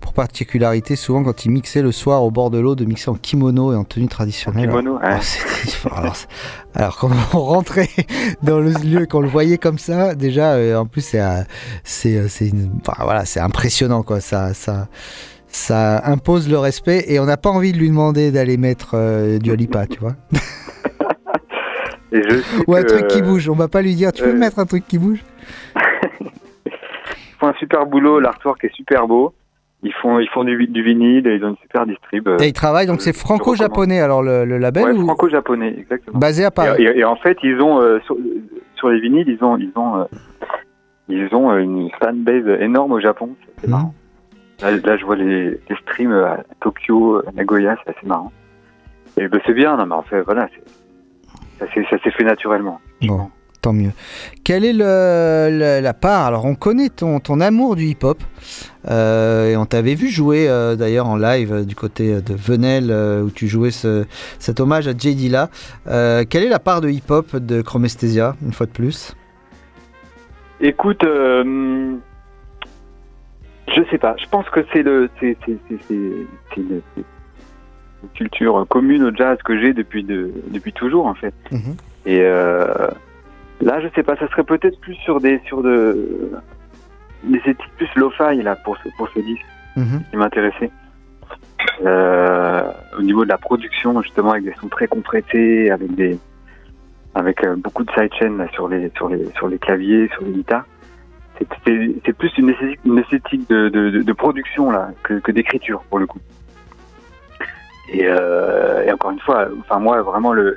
pour 0.00 0.14
particularité 0.14 0.96
souvent 0.96 1.22
quand 1.22 1.44
il 1.44 1.50
mixait 1.52 1.82
le 1.82 1.92
soir 1.92 2.24
au 2.24 2.30
bord 2.32 2.50
de 2.50 2.58
l'eau 2.58 2.74
de 2.74 2.84
mixer 2.84 3.10
en 3.10 3.14
kimono 3.14 3.72
et 3.72 3.76
en 3.76 3.84
tenue 3.84 4.08
traditionnelle. 4.08 4.68
kimono, 4.68 4.94
ouais. 4.96 5.20
c'était- 5.20 5.88
alors, 6.74 6.96
quand 6.98 7.10
on 7.34 7.38
rentrait 7.38 7.88
dans 8.42 8.58
le 8.58 8.70
lieu, 8.82 9.06
qu'on 9.06 9.20
le 9.20 9.28
voyait 9.28 9.58
comme 9.58 9.78
ça, 9.78 10.14
déjà 10.14 10.54
euh, 10.54 10.76
en 10.76 10.86
plus 10.86 11.02
c'est 11.02 11.20
euh, 11.20 11.42
euh, 12.06 12.26
voilà 12.98 13.24
impressionnant 13.36 14.02
quoi. 14.02 14.20
Ça 14.20 14.54
ça 14.54 14.88
ça 15.52 16.02
impose 16.06 16.48
le 16.50 16.58
respect 16.58 17.04
et 17.08 17.20
on 17.20 17.26
n'a 17.26 17.36
pas 17.36 17.50
envie 17.50 17.72
de 17.72 17.78
lui 17.78 17.88
demander 17.88 18.30
d'aller 18.32 18.56
mettre 18.56 18.92
euh, 18.94 19.38
du 19.38 19.52
Alipa, 19.52 19.86
tu 19.86 19.98
vois. 20.00 20.14
Et 22.14 22.22
je 22.22 22.36
sais 22.40 22.64
Ou 22.66 22.74
un 22.74 22.82
que, 22.82 22.88
truc 22.88 23.06
qui 23.08 23.22
bouge. 23.22 23.48
On 23.48 23.54
va 23.54 23.68
pas 23.68 23.80
lui 23.80 23.94
dire 23.94 24.12
tu 24.12 24.22
peux 24.22 24.30
euh, 24.30 24.34
me 24.34 24.38
mettre 24.38 24.58
un 24.58 24.66
truc 24.66 24.86
qui 24.86 24.98
bouge. 24.98 25.20
Ils 26.66 27.38
font 27.40 27.46
un 27.48 27.54
super 27.54 27.86
boulot, 27.86 28.20
l'artwork 28.20 28.62
est 28.64 28.74
super 28.74 29.06
beau. 29.06 29.32
Ils 29.82 29.92
font 29.94 30.18
ils 30.20 30.28
font 30.28 30.44
du, 30.44 30.66
du 30.68 30.82
vinyle 30.82 31.26
et 31.26 31.36
ils 31.36 31.44
ont 31.44 31.48
une 31.48 31.56
super 31.56 31.86
distrib. 31.86 32.28
euh, 32.28 32.36
Et 32.40 32.48
il 32.48 32.52
travaille, 32.52 32.86
donc 32.86 33.00
c'est 33.02 33.12
franco-japonais, 33.14 33.98
alors 34.00 34.22
le, 34.22 34.44
le 34.44 34.58
label 34.58 34.84
Ouais, 34.84 34.92
ou 34.92 35.04
franco-japonais, 35.04 35.74
exactement. 35.78 36.18
basé 36.18 36.44
à 36.44 36.50
Paris 36.52 36.82
Et, 36.82 36.84
et- 36.86 36.98
et 37.00 37.04
en 37.04 37.16
fait, 37.16 37.36
ils 37.42 37.60
ont 37.60 37.80
euh, 37.80 37.98
sur, 38.04 38.16
sur 38.76 38.90
les 38.90 39.00
vinyles, 39.00 39.28
ils 39.28 39.42
ont 39.44 39.56
ils 39.56 39.72
ont 39.74 40.00
euh, 40.00 40.04
ils 41.08 41.34
ont 41.34 41.56
une 41.56 41.90
fanbase 42.00 42.46
énorme 42.60 42.92
au 42.92 43.00
Japon. 43.00 43.30
C'est 43.60 43.68
marrant. 43.68 43.92
Là, 44.62 44.70
là, 44.70 44.96
je 44.96 45.04
vois 45.04 45.16
les, 45.16 45.50
les 45.50 45.76
streams 45.82 46.12
à 46.12 46.38
Tokyo, 46.60 47.20
à 47.26 47.32
Nagoya, 47.32 47.76
c'est 47.84 47.96
assez 47.96 48.06
marrant. 48.06 48.32
Et 49.16 49.28
ben, 49.28 49.40
c'est 49.44 49.54
bien, 49.54 49.76
non, 49.76 49.86
mais 49.86 49.94
en 49.94 50.02
fait, 50.02 50.20
voilà, 50.22 50.48
ça 51.58 51.66
s'est 51.74 52.10
fait 52.10 52.24
naturellement. 52.24 52.80
Bon, 53.02 53.28
tant 53.60 53.72
mieux. 53.72 53.90
Quelle 54.44 54.64
est 54.64 54.72
le- 54.72 55.48
le- 55.50 55.80
la 55.82 55.94
part? 55.94 56.26
Alors, 56.26 56.44
on 56.44 56.54
connaît 56.54 56.88
ton, 56.88 57.18
ton 57.20 57.40
amour 57.40 57.76
du 57.76 57.84
hip-hop. 57.86 58.22
euh, 58.88 59.50
et 59.50 59.56
on 59.56 59.66
t'avait 59.66 59.94
vu 59.94 60.08
jouer 60.08 60.48
euh, 60.48 60.74
d'ailleurs 60.76 61.06
en 61.08 61.16
live 61.16 61.52
euh, 61.52 61.64
du 61.64 61.74
côté 61.76 62.20
de 62.20 62.34
Venelle, 62.34 62.90
où 63.24 63.30
tu 63.30 63.48
jouais 63.48 63.70
ce- 63.70 64.06
cet 64.38 64.60
hommage 64.60 64.86
à 64.88 64.92
J. 64.96 65.14
Dilla. 65.14 65.50
Quelle 65.84 66.44
est 66.44 66.48
la 66.48 66.58
part 66.60 66.80
de 66.80 66.88
hip-hop 66.88 67.36
de 67.36 67.62
Chromesthesia, 67.62 68.36
une 68.42 68.52
fois 68.52 68.66
de 68.66 68.72
plus? 68.72 69.14
Écoute, 70.60 71.04
je 73.74 73.82
sais 73.90 73.98
pas. 73.98 74.14
Je 74.18 74.26
pense 74.28 74.48
que 74.50 74.60
c'est 74.72 74.82
le, 74.82 75.08
c'est, 75.20 75.36
une, 76.56 76.80
culture 78.14 78.66
commune 78.68 79.04
au 79.04 79.14
jazz 79.14 79.38
que 79.44 79.58
j'ai 79.60 79.72
depuis 79.72 80.02
de, 80.02 80.32
depuis 80.48 80.72
toujours 80.72 81.06
en 81.06 81.14
fait. 81.14 81.34
Mhm. 81.52 81.76
Et 82.04 82.20
euh, 82.20 82.88
là, 83.60 83.80
je 83.80 83.88
sais 83.94 84.02
pas. 84.02 84.16
Ça 84.16 84.28
serait 84.28 84.44
peut-être 84.44 84.80
plus 84.80 84.94
sur 84.96 85.20
des, 85.20 85.40
sur 85.46 85.62
de, 85.62 86.30
des 87.24 87.38
esthétiques 87.38 87.70
plus 87.76 87.88
lo-fi 87.96 88.42
là 88.42 88.56
pour 88.56 88.76
ce, 88.78 88.88
pour 88.96 89.08
ce 89.10 89.20
disque 89.20 89.46
Mhm. 89.76 90.02
qui 90.10 90.16
m'intéressait. 90.16 90.70
Euh, 91.84 92.62
au 92.98 93.02
niveau 93.02 93.24
de 93.24 93.30
la 93.30 93.38
production, 93.38 94.00
justement, 94.02 94.32
avec 94.32 94.44
des 94.44 94.54
sons 94.60 94.68
très 94.68 94.86
compressés, 94.86 95.70
avec 95.70 95.94
des, 95.94 96.18
avec 97.14 97.44
euh, 97.44 97.56
beaucoup 97.56 97.84
de 97.84 97.90
sidechain 97.92 98.46
sur 98.52 98.68
les, 98.68 98.90
sur 98.96 99.08
les, 99.08 99.24
sur 99.36 99.48
les 99.48 99.58
claviers, 99.58 100.08
sur 100.08 100.22
les 100.24 100.32
guitares. 100.32 100.66
C'est- 101.66 102.12
plus 102.12 102.30
une 102.38 102.50
esthétique, 102.50 102.80
une 102.84 102.98
esthétique 102.98 103.48
de, 103.50 103.68
de, 103.68 103.90
de- 103.90 104.02
de 104.02 104.12
production 104.12 104.70
là 104.70 104.90
que, 105.02 105.14
que 105.14 105.32
d'écriture 105.32 105.82
pour 105.88 105.98
le 105.98 106.06
coup. 106.06 106.18
Et, 107.92 108.06
euh, 108.06 108.84
et 108.84 108.92
encore 108.92 109.10
une 109.10 109.20
fois, 109.20 109.48
enfin 109.60 109.78
moi 109.78 110.00
vraiment 110.02 110.32
le 110.32 110.56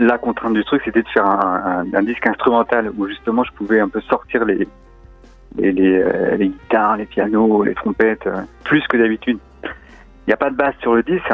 la 0.00 0.16
contrainte 0.18 0.54
du 0.54 0.64
truc 0.64 0.82
c'était 0.84 1.02
de 1.02 1.08
faire 1.08 1.26
un, 1.26 1.84
un- 1.92 1.94
un 1.94 2.02
disque 2.02 2.26
instrumental 2.26 2.90
où 2.96 3.06
justement 3.08 3.44
je 3.44 3.52
pouvais 3.52 3.80
un 3.80 3.88
peu 3.88 4.00
sortir 4.02 4.44
les 4.44 4.66
les, 5.56 5.72
les, 5.72 5.96
euh, 6.02 6.36
les 6.36 6.48
guitares, 6.48 6.96
les 6.98 7.06
pianos, 7.06 7.64
les 7.64 7.74
trompettes, 7.74 8.26
euh, 8.26 8.42
plus 8.64 8.86
que 8.86 8.96
d'habitude. 8.96 9.38
Il 9.64 10.28
n'y 10.28 10.34
a 10.34 10.36
pas 10.36 10.50
de 10.50 10.56
basse 10.56 10.74
sur 10.82 10.94
le 10.94 11.02
disque, 11.02 11.24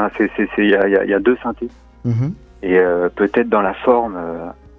il 0.59 0.71
y, 0.71 0.75
a, 0.77 1.05
y 1.05 1.13
deux 1.21 1.37
synthés. 1.43 1.69
Mhm. 2.05 2.33
Et 2.63 2.79
peut-être 3.17 3.49
dans 3.49 3.61
la 3.61 3.75
forme, 3.75 4.17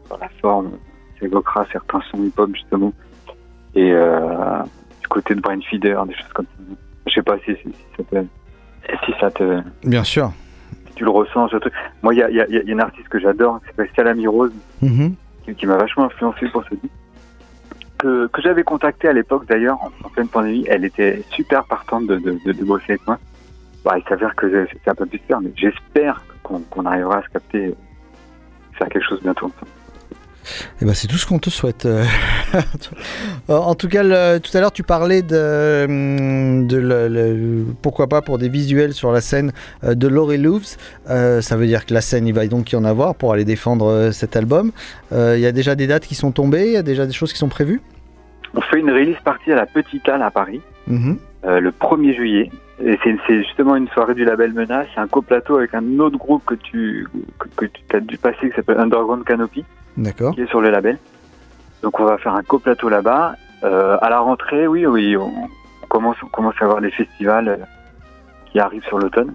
dans 0.10 0.18
la 0.18 0.30
forme, 0.42 0.72
ça 1.20 1.26
évoquera 1.26 1.66
certains 1.72 2.02
sons 2.10 2.24
hip-hop 2.24 2.50
justement. 2.54 2.94
Et 3.76 3.92
euh, 3.92 4.64
du 5.02 5.08
côté 5.08 5.36
de 5.36 5.42
Brain 5.42 5.60
Feeder, 5.62 6.06
des 6.06 6.14
choses 6.16 6.34
comme 6.34 6.46
ça. 6.46 6.64
Je 7.08 7.14
sais 7.14 7.22
pas 7.22 7.38
si, 7.46 7.56
si, 7.58 7.70
si 7.72 7.74
ça 7.98 8.04
te, 8.04 8.26
si 9.06 9.14
ça 9.20 9.32
te, 9.32 9.62
Bien 9.88 10.04
sûr. 10.04 10.32
si 10.88 10.94
tu 10.96 11.04
le 11.04 11.10
ressens, 11.12 11.50
ce 11.50 11.58
truc. 11.58 11.74
Moi, 12.02 12.14
il 12.14 12.20
y 12.20 12.24
a, 12.24 12.30
y, 12.32 12.40
a, 12.42 12.48
il 12.48 12.56
y 12.56 12.58
a 12.58 12.62
une 12.64 12.80
artiste 12.82 13.08
que 13.10 13.20
j'adore, 13.20 13.60
qui 13.62 13.68
s'appelle 13.68 13.90
Salami 13.96 14.28
Rose, 14.28 14.54
Mhm. 14.82 15.14
qui, 15.44 15.56
qui 15.56 15.66
m'a 15.68 15.78
vachement 15.78 16.06
influencé 16.06 16.48
pour 16.50 16.64
ce 16.64 16.76
disque. 16.76 16.94
Que, 17.98 18.28
que 18.28 18.42
j'avais 18.42 18.64
contacté 18.64 19.08
à 19.08 19.14
l'époque 19.14 19.46
d'ailleurs, 19.48 19.78
en, 19.82 19.90
en 20.06 20.10
pleine 20.10 20.28
pandémie, 20.28 20.66
elle 20.68 20.84
était 20.86 21.24
super 21.32 21.64
partante 21.66 22.08
de, 22.08 22.18
de, 22.18 22.38
de, 22.46 22.52
de 22.52 22.64
bosser 22.66 22.94
avec 22.94 23.08
moi. 23.08 23.18
Bah, 23.86 23.98
il 23.98 24.04
s'avère 24.10 24.36
que 24.36 24.68
c'est- 24.72 24.90
un 24.90 24.96
peu 24.96 25.06
plus 25.06 25.20
faire, 25.28 25.40
mais 25.42 25.52
j'espère 25.56 26.22
qu'on 26.44 26.86
arrivera 26.86 27.20
à 27.20 27.22
se 27.24 27.30
capter, 27.30 27.74
faire 28.74 28.90
quelque 28.90 29.06
chose 29.08 29.22
bientôt. 29.22 29.52
Eh 30.82 30.86
ben, 30.86 30.94
c'est 30.94 31.08
tout 31.08 31.18
ce 31.18 31.26
qu'on 31.26 31.40
te 31.40 31.50
souhaite. 31.50 31.86
euh. 31.86 32.04
en 33.48 33.76
tout 33.76 33.88
cas, 33.88 34.04
le- 34.04 34.40
tout 34.40 34.56
à 34.58 34.62
l'heure, 34.62 34.72
tu 34.72 34.84
parlais 34.84 35.22
de, 35.22 35.86
hum, 35.86 36.68
de 36.68 36.78
le- 36.78 37.08
le- 37.08 37.66
pourquoi 37.82 38.08
pas 38.08 38.22
pour 38.22 38.38
des 38.38 38.50
visuels 38.50 38.94
sur 38.94 39.12
la 39.12 39.22
scène 39.22 39.52
euh, 39.84 39.96
de 39.96 40.08
Laurie 40.08 40.38
Louvs. 40.38 40.78
Euh, 41.10 41.42
ça 41.42 41.56
veut 41.56 41.68
dire 41.68 41.86
que 41.86 41.94
la 41.94 42.02
scène, 42.02 42.28
il 42.28 42.34
va 42.34 42.46
donc 42.48 42.72
y 42.72 42.76
en 42.76 42.86
avoir 42.86 43.16
pour 43.16 43.34
aller 43.34 43.46
défendre 43.46 43.88
euh, 43.88 44.12
cet 44.12 44.36
album. 44.36 44.72
Euh, 45.12 45.36
Il 45.38 45.42
y 45.42 45.46
a 45.48 45.52
déjà 45.52 45.76
des 45.76 45.88
dates 45.88 46.06
qui 46.06 46.16
sont 46.16 46.32
tombées, 46.32 46.68
il 46.68 46.74
y 46.74 46.78
a 46.78 46.84
déjà 46.84 47.06
des 47.06 47.14
choses 47.14 47.32
qui 47.34 47.40
sont 47.40 47.50
prévues? 47.50 47.82
On 48.54 48.62
fait 48.62 48.80
une 48.80 48.92
release 48.92 49.18
partie 49.24 49.52
à 49.52 49.56
la 49.56 49.66
Petite 49.66 50.08
Halle 50.08 50.22
à 50.22 50.32
Paris, 50.32 50.62
Mhm. 50.88 51.18
euh, 51.46 51.60
le 51.60 51.72
1er 51.72 52.16
juillet. 52.16 52.52
Et 52.84 52.98
c'est 53.04 53.38
justement 53.44 53.76
une 53.78 53.88
soirée 53.90 54.16
du 54.16 54.26
label 54.26 54.52
Menace. 54.54 54.88
C'est 54.94 55.00
un 55.00 55.08
coplateau 55.08 55.58
avec 55.58 55.74
un 55.74 55.98
autre 56.00 56.18
groupe 56.18 56.44
que 56.46 56.56
tu, 56.56 57.08
que, 57.40 57.48
que 57.56 57.66
tu 57.68 57.96
as 57.96 58.02
dû 58.02 58.18
passer 58.18 58.50
qui 58.50 58.56
s'appelle 58.56 58.80
Underground 58.80 59.24
Canopy. 59.24 59.64
D'accord. 59.98 60.34
qui 60.36 60.42
est 60.42 60.50
sur 60.50 60.62
le 60.62 60.70
label. 60.70 60.98
Donc 61.82 62.00
on 62.00 62.06
va 62.06 62.18
faire 62.18 62.36
un 62.36 62.44
coplateau 62.44 62.90
là-bas. 62.90 63.36
Euh, 63.64 63.98
à 64.02 64.10
la 64.10 64.20
rentrée, 64.20 64.68
oui, 64.68 64.86
oui, 64.86 65.16
on, 65.18 65.50
commence, 65.88 66.18
on 66.24 66.28
commence 66.28 66.56
à 66.60 66.66
avoir 66.66 66.82
des 66.82 66.92
festivals 66.92 67.48
euh, 67.48 67.58
qui 68.52 68.60
arrivent 68.60 68.86
sur 68.86 69.00
l'automne. 69.00 69.34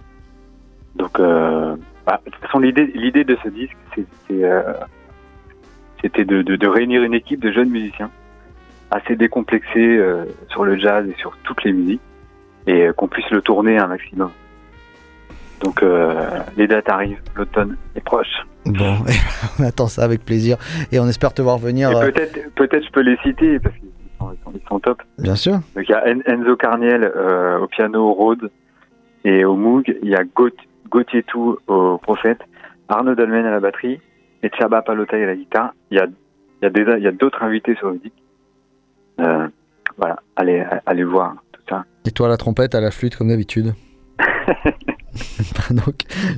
Donc, 0.95 1.19
euh, 1.19 1.77
bah, 2.07 2.21
de 2.25 2.31
toute 2.31 2.43
façon, 2.43 2.59
l'idée, 2.59 3.25
de 3.25 3.37
ce 3.43 3.49
disque, 3.49 3.77
euh, 4.31 4.75
c'était 6.01 6.25
de, 6.25 6.43
de, 6.43 6.67
réunir 6.67 7.03
une 7.03 7.15
équipe 7.15 7.41
de 7.41 7.51
jeunes 7.51 7.71
musiciens 7.71 8.11
assez 8.91 9.17
décomplexés 9.17 10.01
sur 10.49 10.65
le 10.65 10.77
jazz 10.77 11.07
et 11.09 11.15
sur 11.15 11.37
toutes 11.45 11.63
les 11.63 11.73
musiques, 11.73 12.01
et 12.67 12.89
qu'on 12.97 13.07
puisse 13.07 13.31
le 13.31 13.41
tourner 13.41 13.79
un 13.79 13.87
maximum. 13.87 14.31
Donc 15.61 15.83
euh, 15.83 16.41
les 16.57 16.67
dates 16.67 16.89
arrivent, 16.89 17.21
l'automne 17.37 17.77
est 17.95 18.01
proche. 18.05 18.47
Bon, 18.67 18.97
on 19.59 19.65
attend 19.65 19.87
ça 19.89 20.03
avec 20.05 20.25
plaisir 20.25 20.57
et 20.93 20.99
on 21.01 21.07
espère 21.07 21.33
te 21.35 21.43
voir 21.43 21.59
venir. 21.59 21.91
Et 21.91 21.95
euh, 21.95 22.11
peut-être, 22.11 22.55
peut-être 22.55 22.85
je 22.85 22.91
peux 22.91 23.01
les 23.03 23.17
citer 23.19 23.59
parce 23.59 23.75
qu'ils 23.77 23.91
sont, 24.19 24.75
ils 24.77 24.81
top. 24.83 25.03
Bien 25.19 25.37
sûr. 25.37 25.53
Donc 25.75 25.85
il 25.89 25.91
y 25.91 25.95
a 25.95 26.03
En- 26.07 26.33
Enzo 26.33 26.57
Carniel 26.57 27.05
euh, 27.15 27.59
au 27.59 27.67
piano, 27.67 28.13
Rhodes, 28.13 28.51
Et 29.25 29.45
au 29.45 29.55
Moog, 29.57 29.95
il 30.03 30.09
y 30.09 30.15
a 30.15 30.25
Gaut- 30.25 30.51
Gauthier 30.91 31.23
Tout 31.25 31.59
au 31.69 31.99
Prophète, 31.99 32.41
Arnaud 32.89 33.15
Dolmen 33.15 33.45
à 33.47 33.51
la 33.51 33.61
batterie 33.61 34.01
et 34.43 34.51
Chaba 34.59 34.81
Palotai 34.83 35.23
à 35.23 35.27
la 35.27 35.37
guitare. 35.37 35.73
Il 35.91 35.99
y 35.99 36.01
a, 36.01 36.07
il 36.07 36.65
y 36.65 36.67
a 36.67 36.71
des- 36.71 36.97
il 36.99 37.05
y 37.05 37.07
a 37.09 37.13
d'autres 37.13 37.43
invités 37.43 37.75
sur 37.77 37.91
le 37.91 37.99
disque. 37.99 38.15
Euh, 39.21 39.47
voilà, 39.99 40.17
allez, 40.37 40.65
allez 40.87 41.05
voir 41.05 41.35
tout 41.53 41.61
ça. 41.69 41.85
Et 42.07 42.11
toi, 42.11 42.29
la 42.29 42.39
trompette, 42.39 42.75
à 42.75 42.81
la 42.81 42.91
flûte, 42.91 43.17
comme 43.17 43.29
d'habitude. 43.29 43.75
Donc 45.71 45.95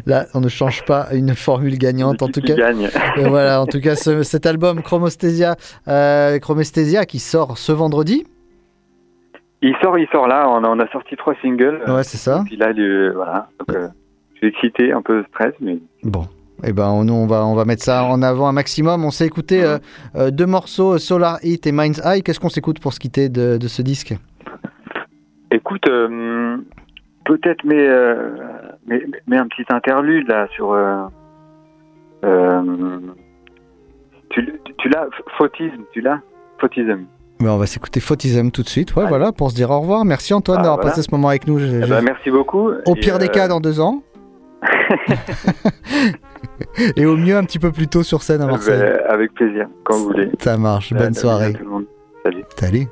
là, 0.06 0.26
on 0.34 0.40
ne 0.40 0.48
change 0.48 0.84
pas 0.84 1.08
une 1.12 1.34
formule 1.34 1.78
gagnante. 1.78 2.22
En 2.22 2.28
tout 2.28 2.40
cas, 2.40 2.54
gagne. 2.54 2.88
Et 3.16 3.24
voilà, 3.28 3.60
en 3.60 3.66
tout 3.66 3.80
cas, 3.80 3.94
ce- 3.96 4.22
cet 4.22 4.46
album 4.46 4.82
Chromesthesia, 4.82 5.56
euh, 5.88 6.38
Chromesthesia 6.38 7.04
qui 7.06 7.18
sort 7.18 7.58
ce 7.58 7.72
vendredi. 7.72 8.24
Il 9.62 9.74
sort, 9.82 9.98
il 9.98 10.08
sort 10.10 10.26
là. 10.26 10.46
On 10.48 10.64
a, 10.64 10.68
on 10.68 10.80
a 10.80 10.88
sorti 10.90 11.16
trois 11.16 11.34
singles. 11.42 11.82
Ouais, 11.86 12.02
c'est 12.02 12.16
ça. 12.18 12.40
Et 12.40 12.48
puis 12.48 12.56
là, 12.56 12.70
il- 12.76 13.12
voilà. 13.14 13.48
Donc, 13.60 13.76
euh, 13.76 13.88
je 14.34 14.38
suis 14.38 14.46
excité, 14.48 14.92
un 14.92 15.02
peu 15.02 15.24
stress, 15.30 15.52
mais 15.60 15.78
Bon. 16.02 16.26
Eh 16.64 16.72
ben, 16.72 16.88
on, 16.90 17.08
on 17.08 17.26
va, 17.26 17.44
on 17.44 17.54
va 17.56 17.64
mettre 17.64 17.82
ça 17.82 18.04
en 18.04 18.22
avant 18.22 18.46
un 18.46 18.52
maximum. 18.52 19.04
On 19.04 19.10
s'est 19.10 19.26
écouté 19.26 19.64
euh, 19.64 19.78
euh, 20.14 20.30
deux 20.30 20.46
morceaux, 20.46 20.96
Solar 20.98 21.38
Heat 21.42 21.66
et 21.66 21.72
Mind's 21.72 22.00
Eye. 22.04 22.22
Qu'est-ce 22.22 22.38
qu'on 22.38 22.48
s'écoute 22.50 22.78
pour 22.78 22.92
se 22.92 23.00
quitter 23.00 23.28
de, 23.28 23.56
de 23.56 23.68
ce 23.68 23.82
disque? 23.82 24.14
Écoute, 25.50 25.88
euh, 25.88 26.56
peut-être 27.24 27.64
mais, 27.64 27.86
euh, 27.88 28.30
mais, 28.86 29.02
mais 29.26 29.36
un 29.38 29.46
petit 29.48 29.64
interlude 29.70 30.28
là 30.28 30.46
sur. 30.54 30.72
euh, 30.72 31.02
euh, 32.24 32.62
tu 34.30 34.88
l'as 34.88 35.06
Fautisme, 35.38 35.82
tu 35.92 36.00
l'as 36.00 36.20
Fautisme. 36.60 37.04
Ben, 37.40 37.50
On 37.50 37.58
va 37.58 37.66
s'écouter 37.66 38.00
Photism 38.00 38.50
tout 38.50 38.62
de 38.62 38.68
suite. 38.68 38.94
Ouais, 38.96 39.06
voilà, 39.06 39.32
pour 39.32 39.50
se 39.50 39.54
dire 39.56 39.70
au 39.70 39.80
revoir. 39.80 40.04
Merci 40.04 40.32
Antoine 40.32 40.58
Ah, 40.60 40.62
d'avoir 40.62 40.76
voilà. 40.78 40.90
passé 40.90 41.02
ce 41.02 41.08
moment 41.12 41.28
avec 41.28 41.46
nous. 41.46 41.58
Je- 41.58 41.82
Eh 41.84 41.88
ben, 41.88 42.00
merci 42.02 42.30
beaucoup. 42.30 42.70
Au 42.86 42.94
pire 42.94 43.18
des 43.18 43.28
cas, 43.28 43.48
dans 43.48 43.60
deux 43.60 43.80
ans. 43.80 44.02
et 46.96 47.04
au 47.04 47.16
mieux, 47.16 47.36
un 47.36 47.42
petit 47.44 47.58
peu 47.58 47.72
plus 47.72 47.88
tôt 47.88 48.04
sur 48.04 48.22
scène 48.22 48.42
à 48.42 48.46
Marseille. 48.46 48.78
ben, 48.80 49.00
avec 49.08 49.34
plaisir, 49.34 49.66
quand 49.84 49.96
vous 49.96 50.04
voulez. 50.04 50.30
Ça 50.38 50.56
marche. 50.56 50.92
Bonne 50.92 51.08
à 51.08 51.12
soirée. 51.14 51.52
tout 51.54 51.64
le 51.64 51.70
monde. 51.70 51.84
Salut. 52.24 52.44
Salut. 52.56 52.86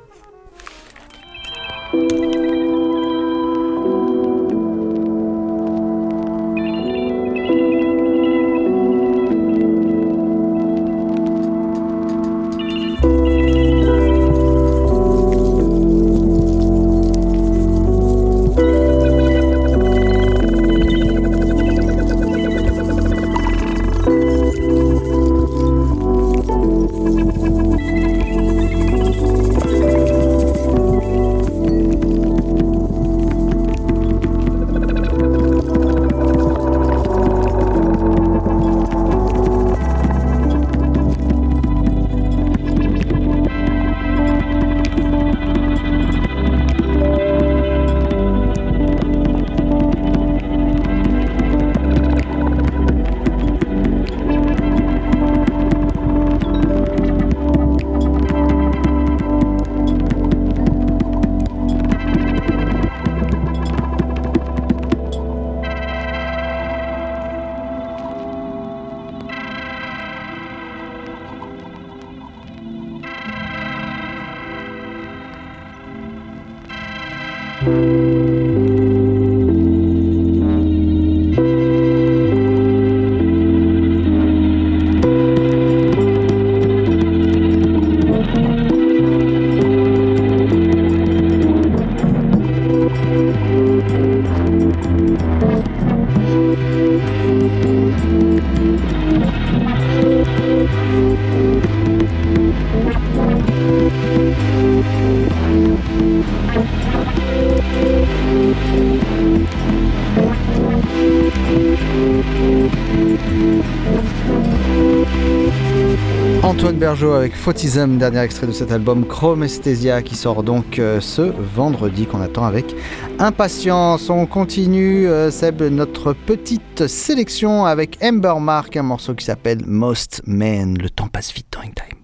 Bergeau 116.91 117.13
avec 117.13 117.33
Photism, 117.33 117.99
dernier 117.99 118.19
extrait 118.19 118.47
de 118.47 118.51
cet 118.51 118.69
album 118.69 119.05
Chromesthesia 119.07 120.01
qui 120.01 120.17
sort 120.17 120.43
donc 120.43 120.77
euh, 120.77 120.99
ce 120.99 121.21
vendredi 121.21 122.05
qu'on 122.05 122.19
attend 122.19 122.43
avec 122.43 122.75
impatience. 123.17 124.09
On 124.09 124.25
continue, 124.25 125.07
euh, 125.07 125.31
Seb, 125.31 125.61
notre 125.61 126.11
petite 126.11 126.87
sélection 126.87 127.63
avec 127.63 127.97
Ember 128.03 128.33
Mark, 128.41 128.75
un 128.75 128.83
morceau 128.83 129.13
qui 129.13 129.23
s'appelle 129.23 129.59
Most 129.65 130.21
Men. 130.27 130.77
Le 130.77 130.89
temps 130.89 131.07
passe 131.07 131.31
vite 131.31 131.47
dans 131.53 131.61
Time. 131.61 132.01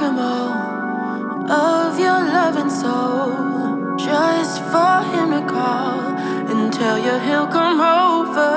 Him 0.00 0.18
all 0.18 0.57
tell 6.78 6.98
you 6.98 7.18
he'll 7.26 7.48
come 7.48 7.80
over. 7.80 8.54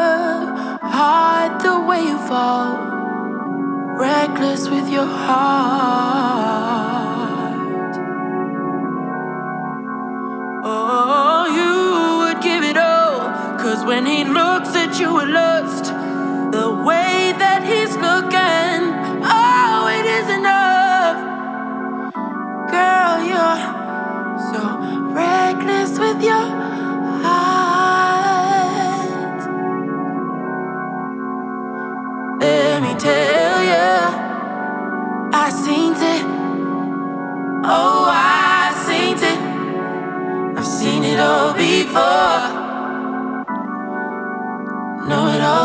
Hard 0.84 1.60
the 1.62 1.80
way 1.88 2.02
you 2.10 2.18
fall, 2.30 2.78
reckless 3.98 4.70
with 4.70 4.88
your 4.90 5.06
heart. 5.06 6.32
Oh, 10.64 11.42
you 11.60 11.74
would 12.20 12.40
give 12.44 12.64
it 12.64 12.78
all, 12.78 13.20
cause 13.58 13.84
when 13.84 14.06
he 14.06 14.24
looks 14.24 14.76
at 14.76 15.00
you 15.00 15.16
with 15.16 15.30
lust, 15.30 15.81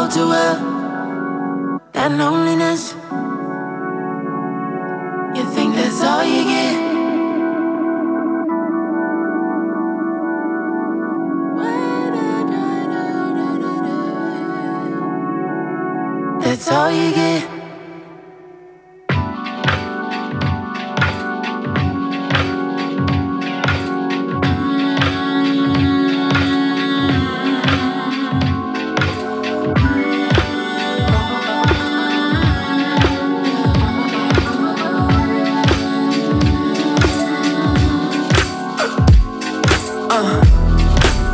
all 0.07 0.13
too 0.13 0.29
well. 0.29 1.81
That 1.93 2.13
loneliness. 2.13 2.95
You 5.37 5.45
think 5.55 5.75
that's 5.75 6.01
all 6.03 6.25
you 6.25 6.45
get? 6.45 6.87
That's 16.41 16.69
all 16.71 16.91
you 16.91 17.15
get. 17.15 17.26
Uh. 40.19 40.43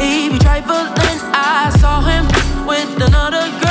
He 0.01 0.28
be 0.28 0.41
trifling, 0.41 0.89
I 1.33 1.70
saw 1.78 2.01
him 2.01 2.26
with 2.66 3.01
another 3.01 3.49
girl. 3.61 3.62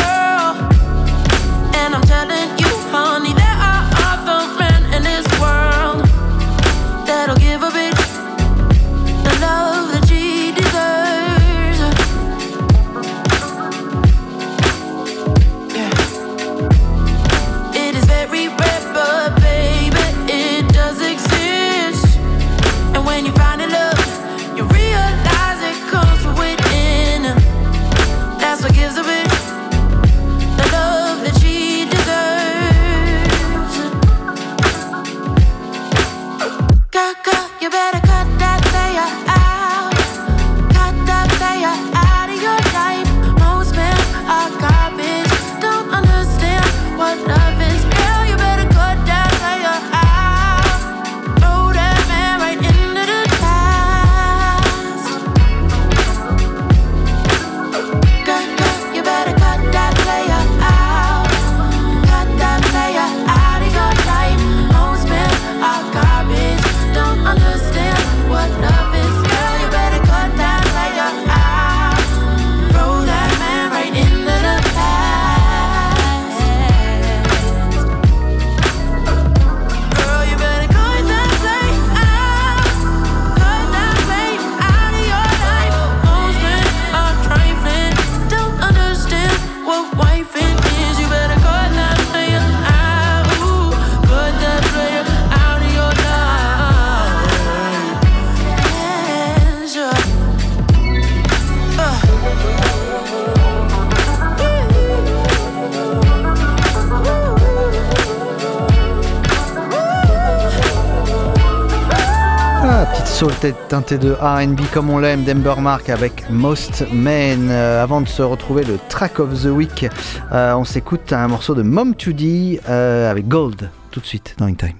Soul 113.22 113.34
teinté 113.69 113.99
de 113.99 114.13
R&B 114.13 114.61
comme 114.74 114.89
on 114.89 114.97
l'aime 114.97 115.24
d'Ember 115.24 115.53
Mark 115.61 115.89
avec 115.89 116.28
Most 116.32 116.91
Men. 116.91 117.51
Euh, 117.51 117.84
avant 117.84 118.01
de 118.01 118.07
se 118.07 118.24
retrouver 118.24 118.63
le 118.63 118.80
track 118.89 119.19
of 119.19 119.43
the 119.43 119.45
week, 119.45 119.86
euh, 120.32 120.55
on 120.55 120.63
s'écoute 120.63 121.13
un 121.13 121.28
morceau 121.28 121.53
de 121.53 121.61
Mom 121.61 121.93
2D 121.93 122.59
euh, 122.67 123.11
avec 123.11 123.28
Gold 123.28 123.69
tout 123.91 123.99
de 123.99 124.05
suite 124.07 124.34
dans 124.39 124.47
In 124.47 124.55
Time. 124.55 124.80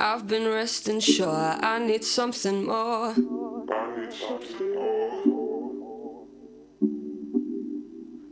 I've 0.00 0.26
been 0.26 0.48
resting 0.48 1.00
sure 1.00 1.28
I 1.62 1.78
need 1.78 2.02
something 2.02 2.64
more. 2.64 3.14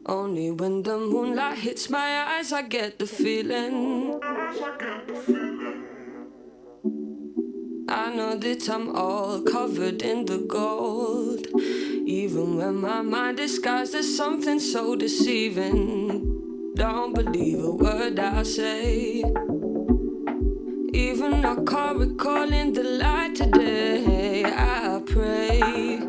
Only 0.04 0.50
when 0.50 0.82
the 0.82 0.98
moonlight 0.98 1.58
hits 1.58 1.88
my 1.88 2.24
eyes, 2.40 2.52
I 2.52 2.62
get 2.68 2.98
the 2.98 3.06
feeling. 3.06 4.18
I 7.88 8.14
know 8.14 8.36
that 8.36 8.68
I'm 8.68 8.94
all 8.94 9.40
covered 9.40 10.02
in 10.02 10.26
the 10.26 10.38
gold. 10.38 11.46
Even 12.06 12.56
when 12.56 12.76
my 12.76 13.00
mind 13.00 13.38
disguised 13.38 13.94
as 13.94 14.16
something 14.16 14.60
so 14.60 14.94
deceiving. 14.94 16.72
Don't 16.74 17.14
believe 17.14 17.64
a 17.64 17.70
word 17.70 18.18
I 18.18 18.42
say. 18.42 19.24
Even 20.92 21.44
I 21.44 21.56
can't 21.64 21.98
recall 21.98 22.52
in 22.52 22.72
the 22.74 22.84
light 22.84 23.34
today. 23.34 24.44
I 24.44 25.00
pray 25.06 26.00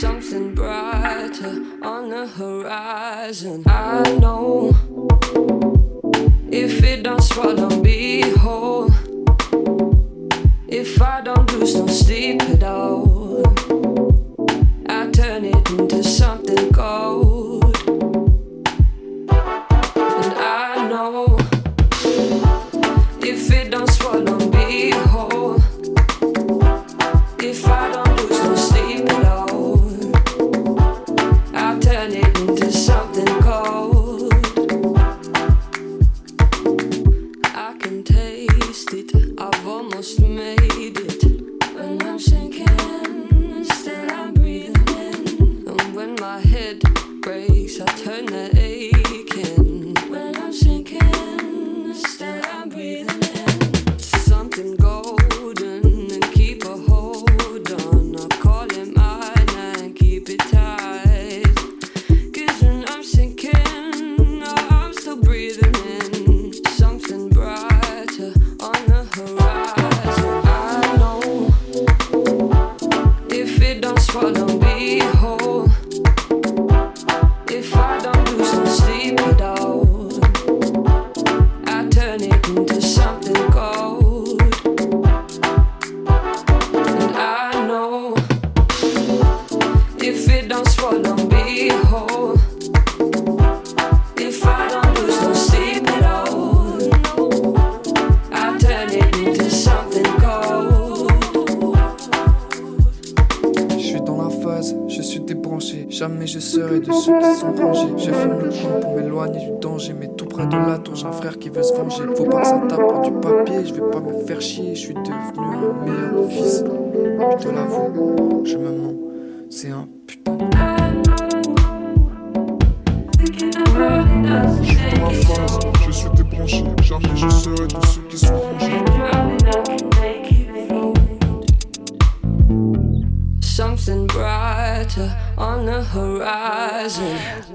something 0.00 0.54
brighter 0.54 1.62
on 1.82 2.10
the 2.10 2.26
horizon. 2.26 3.62
I 3.66 4.02
know 4.20 4.74
if 6.50 6.82
it 6.82 7.02
don't 7.02 7.22
swallow 7.22 7.70
me 7.80 8.22
whole, 8.44 8.90
if 10.76 11.00
I 11.00 11.20
don't 11.20 11.52
lose 11.52 11.76
no 11.76 11.86
sleep 11.86 12.42
at 12.42 12.64
all, 12.64 13.46
I 14.88 15.08
turn 15.12 15.44
it 15.44 15.70
into 15.70 16.02
something 16.02 16.72
gold. 16.72 17.76
And 19.16 20.34
I 20.34 20.88
know 20.88 21.38
if 23.22 23.52
it 23.52 23.70
don't 23.70 23.88
swallow 23.88 24.36
me 24.50 24.90
whole, 24.90 25.62
if 27.38 27.64
I 27.68 27.92
don't 27.92 28.16
lose 28.18 28.42
no 28.42 28.56
sleep 28.56 29.08
at 29.10 29.24
all, 29.26 29.78
I 31.54 31.78
turn 31.78 32.14
it 32.14 32.36
into 32.40 32.72
something 32.72 33.40
gold. 33.42 34.34
I 37.44 37.76
can 37.78 38.02
taste 38.02 38.92
it, 38.92 39.33
I've 40.06 40.22
almost 40.22 40.83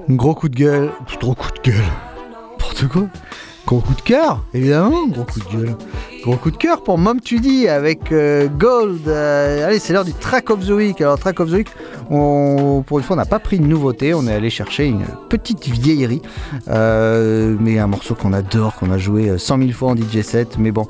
Gros 0.10 0.34
coup 0.34 0.50
de 0.50 0.56
gueule, 0.56 0.92
cœur, 4.10 4.44
évidemment, 4.56 5.06
gros 5.08 6.36
coup 6.36 6.50
de 6.50 6.58
cœur 6.58 6.82
pour 6.82 6.98
Mom 6.98 7.22
Tudy 7.22 7.68
avec 7.68 8.12
euh, 8.12 8.48
Gold. 8.48 9.08
Euh, 9.08 9.68
allez, 9.68 9.78
c'est 9.78 9.94
l'heure 9.94 10.04
du 10.04 10.14
Track 10.14 10.50
of 10.50 10.66
the 10.66 10.72
Week. 10.72 11.00
Alors, 11.00 11.20
Track 11.20 11.40
of 11.40 11.52
the 11.52 11.54
Week, 11.54 11.68
pour 12.08 12.98
une 12.98 13.04
fois, 13.04 13.16
on 13.16 13.18
n'a 13.18 13.26
pas 13.26 13.38
pris 13.38 13.60
de 13.60 13.68
nouveauté. 13.68 14.16
On 14.16 14.26
est 14.26 14.34
allé 14.34 14.50
chercher 14.50 14.88
une 14.88 15.06
petite 15.30 15.68
vieillerie. 15.68 16.24
Euh, 16.70 17.56
mais 17.60 17.78
un 17.78 17.86
morceau 17.86 18.16
qu'on 18.16 18.34
adore, 18.34 18.74
qu'on 18.78 18.90
a 18.90 18.98
joué 18.98 19.30
euh, 19.30 19.38
100 19.38 19.60
000 19.60 19.72
fois 19.74 19.90
en 19.90 19.96
DJ 19.96 20.24
set. 20.24 20.58
Mais 20.58 20.72
bon, 20.72 20.88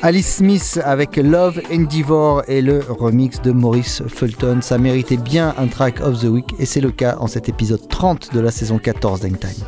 Alice 0.00 0.36
Smith 0.36 0.80
avec 0.82 1.16
Love 1.16 1.60
Endeavor 1.70 2.42
et 2.48 2.62
le 2.62 2.80
remix 2.88 3.42
de 3.42 3.52
Maurice 3.52 4.02
Fulton. 4.06 4.60
Ça 4.62 4.78
méritait 4.78 5.18
bien 5.18 5.54
un 5.58 5.66
Track 5.66 6.00
of 6.00 6.20
the 6.20 6.28
Week. 6.28 6.54
Et 6.58 6.64
c'est 6.64 6.80
le 6.80 6.90
cas 6.90 7.18
en 7.20 7.26
cet 7.26 7.50
épisode 7.50 7.86
30 7.86 8.32
de 8.32 8.40
la 8.40 8.50
saison 8.50 8.78
14 8.78 9.20
d'Hangtime. 9.20 9.62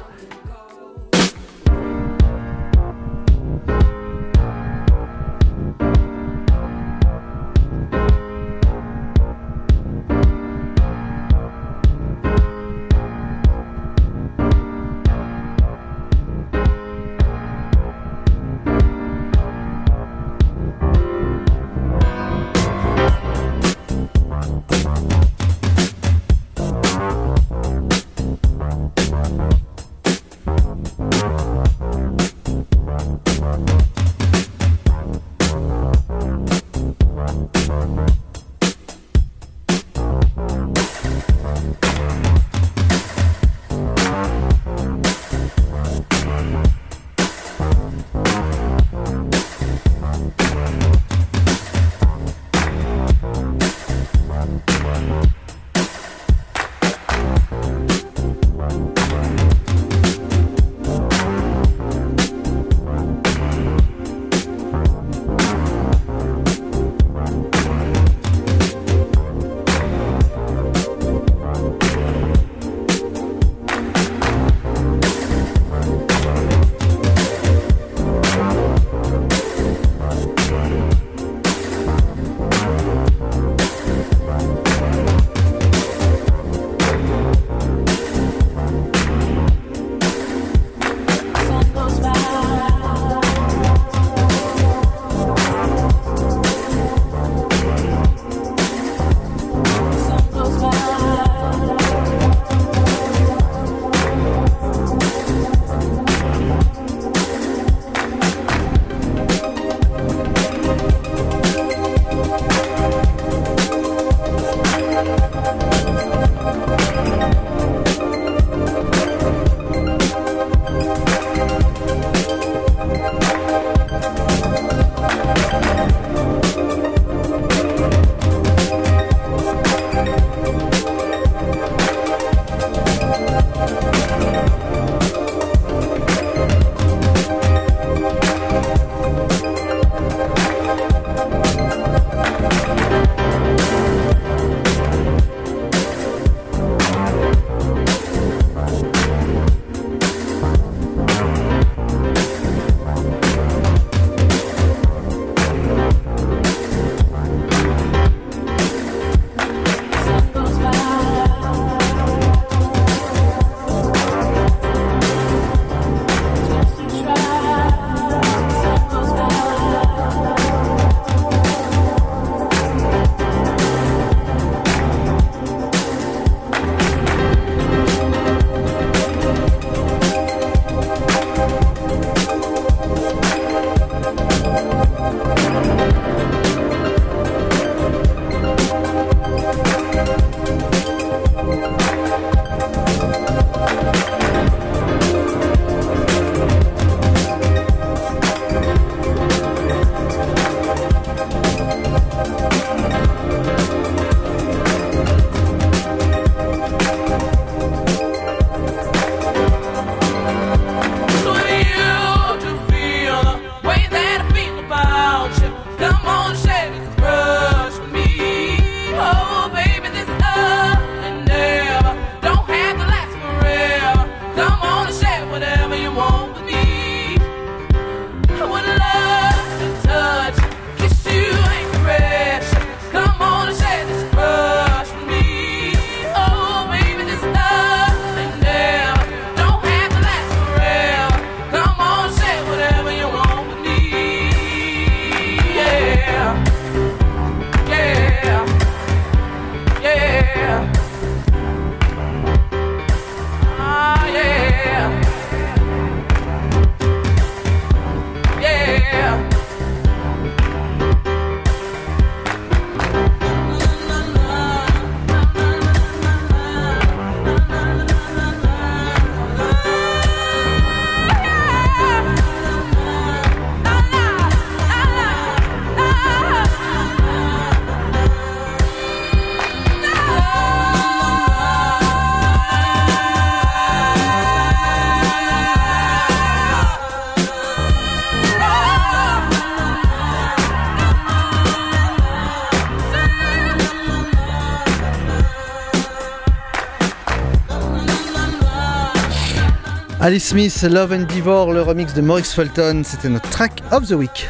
Alice 300.07 300.27
Smith, 300.27 300.63
Love 300.71 300.93
and 300.93 301.07
Devor, 301.15 301.51
le 301.55 301.63
remix 301.63 301.95
de 301.95 302.03
Maurice 302.03 302.35
Fulton, 302.35 302.83
c'était 302.85 303.09
notre 303.09 303.31
track 303.31 303.63
of 303.73 303.89
the 303.89 303.93
week. 303.93 304.29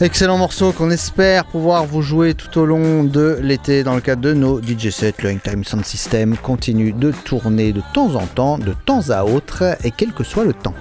Excellent 0.00 0.38
morceau 0.38 0.70
qu'on 0.70 0.90
espère 0.90 1.44
pouvoir 1.44 1.86
vous 1.86 2.02
jouer 2.02 2.34
tout 2.34 2.56
au 2.60 2.66
long 2.66 3.02
de 3.02 3.40
l'été 3.42 3.82
dans 3.82 3.96
le 3.96 4.00
cadre 4.00 4.22
de 4.22 4.32
nos 4.32 4.62
DJ 4.62 4.90
sets. 4.90 5.14
Le 5.24 5.30
Hangtime 5.30 5.64
Sound 5.64 5.84
System 5.84 6.36
continue 6.36 6.92
de 6.92 7.10
tourner 7.10 7.72
de 7.72 7.82
temps 7.92 8.14
en 8.14 8.26
temps, 8.26 8.58
de 8.58 8.76
temps 8.86 9.10
à 9.10 9.24
autre, 9.24 9.76
et 9.82 9.90
quel 9.90 10.12
que 10.12 10.22
soit 10.22 10.44
le 10.44 10.52
temps. 10.52 10.74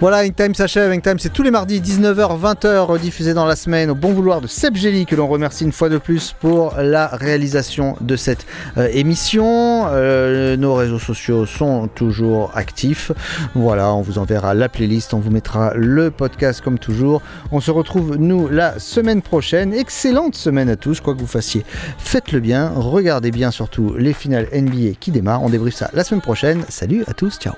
Voilà, 0.00 0.24
Hangtime 0.24 0.54
s'achève. 0.54 0.90
Hangtime, 0.90 1.18
c'est 1.18 1.30
tous 1.30 1.42
les 1.42 1.50
mardis, 1.50 1.78
19h, 1.78 2.40
20h, 2.40 2.98
diffusé 2.98 3.34
dans 3.34 3.44
la 3.44 3.54
semaine 3.54 3.90
au 3.90 3.94
bon 3.94 4.14
vouloir 4.14 4.40
de 4.40 4.46
Seb 4.46 4.74
Gelli, 4.74 5.04
que 5.04 5.14
l'on 5.14 5.28
remercie 5.28 5.62
une 5.62 5.72
fois 5.72 5.90
de 5.90 5.98
plus 5.98 6.34
pour 6.40 6.74
la 6.78 7.08
réalisation 7.08 7.98
de 8.00 8.16
cette 8.16 8.46
euh, 8.78 8.88
émission. 8.94 9.84
Euh, 9.88 10.56
nos 10.56 10.74
réseaux 10.74 10.98
sociaux 10.98 11.44
sont 11.44 11.86
toujours 11.88 12.50
actifs. 12.54 13.12
Voilà, 13.54 13.92
on 13.92 14.00
vous 14.00 14.16
enverra 14.16 14.54
la 14.54 14.70
playlist, 14.70 15.12
on 15.12 15.18
vous 15.18 15.30
mettra 15.30 15.74
le 15.74 16.10
podcast 16.10 16.62
comme 16.62 16.78
toujours. 16.78 17.20
On 17.52 17.60
se 17.60 17.70
retrouve, 17.70 18.16
nous, 18.16 18.48
la 18.48 18.78
semaine 18.78 19.20
prochaine. 19.20 19.74
Excellente 19.74 20.34
semaine 20.34 20.70
à 20.70 20.76
tous, 20.76 21.02
quoi 21.02 21.14
que 21.14 21.20
vous 21.20 21.26
fassiez. 21.26 21.62
Faites-le 21.98 22.40
bien, 22.40 22.72
regardez 22.74 23.30
bien 23.30 23.50
surtout 23.50 23.94
les 23.98 24.14
finales 24.14 24.48
NBA 24.50 24.94
qui 24.98 25.10
démarrent. 25.10 25.42
On 25.42 25.50
débriefe 25.50 25.74
ça 25.74 25.90
la 25.92 26.04
semaine 26.04 26.22
prochaine. 26.22 26.64
Salut 26.70 27.04
à 27.06 27.12
tous, 27.12 27.36
ciao. 27.38 27.52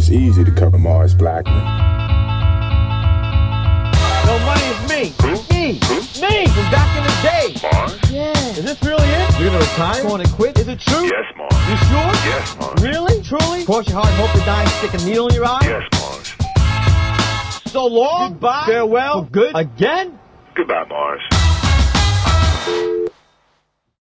It's 0.00 0.08
easy 0.08 0.44
to 0.44 0.50
cover 0.50 0.78
Mars 0.78 1.14
Blackman. 1.14 1.54
No 4.26 4.38
money 4.44 4.62
is 4.64 4.80
me. 4.88 5.12
Me. 5.50 5.78
Me 6.20 6.46
from 6.48 6.66
back 6.72 6.96
in 6.96 7.04
the 7.04 7.12
day. 7.22 7.54
Mars? 7.62 8.10
Yeah. 8.10 8.32
Is 8.56 8.64
this 8.64 8.82
really 8.82 9.06
it? 9.06 9.38
You're 9.38 9.50
gonna 9.50 9.60
retire? 9.60 10.02
Going 10.02 10.24
to 10.24 10.32
quit? 10.32 10.58
Is 10.58 10.68
it 10.68 10.80
true? 10.80 11.04
Yes, 11.04 11.26
Mars. 11.36 11.52
You 11.68 11.76
sure? 11.76 12.12
Yes, 12.26 12.56
Mars. 12.58 12.82
Really? 12.82 13.22
Truly? 13.22 13.64
Cross 13.66 13.88
your 13.88 14.00
heart 14.00 14.08
and 14.08 14.16
hope 14.16 14.32
to 14.32 14.46
die 14.46 14.62
and 14.62 14.70
stick 14.70 14.94
a 14.94 15.04
needle 15.04 15.28
in 15.28 15.34
your 15.34 15.44
eye? 15.44 15.60
Yes, 15.62 15.82
Mars. 15.92 16.49
So 17.70 17.86
long. 17.86 18.32
Goodbye. 18.32 18.64
Farewell. 18.66 19.22
Good. 19.22 19.52
Again? 19.54 20.18
Goodbye, 20.54 20.84
Mars. 20.88 21.39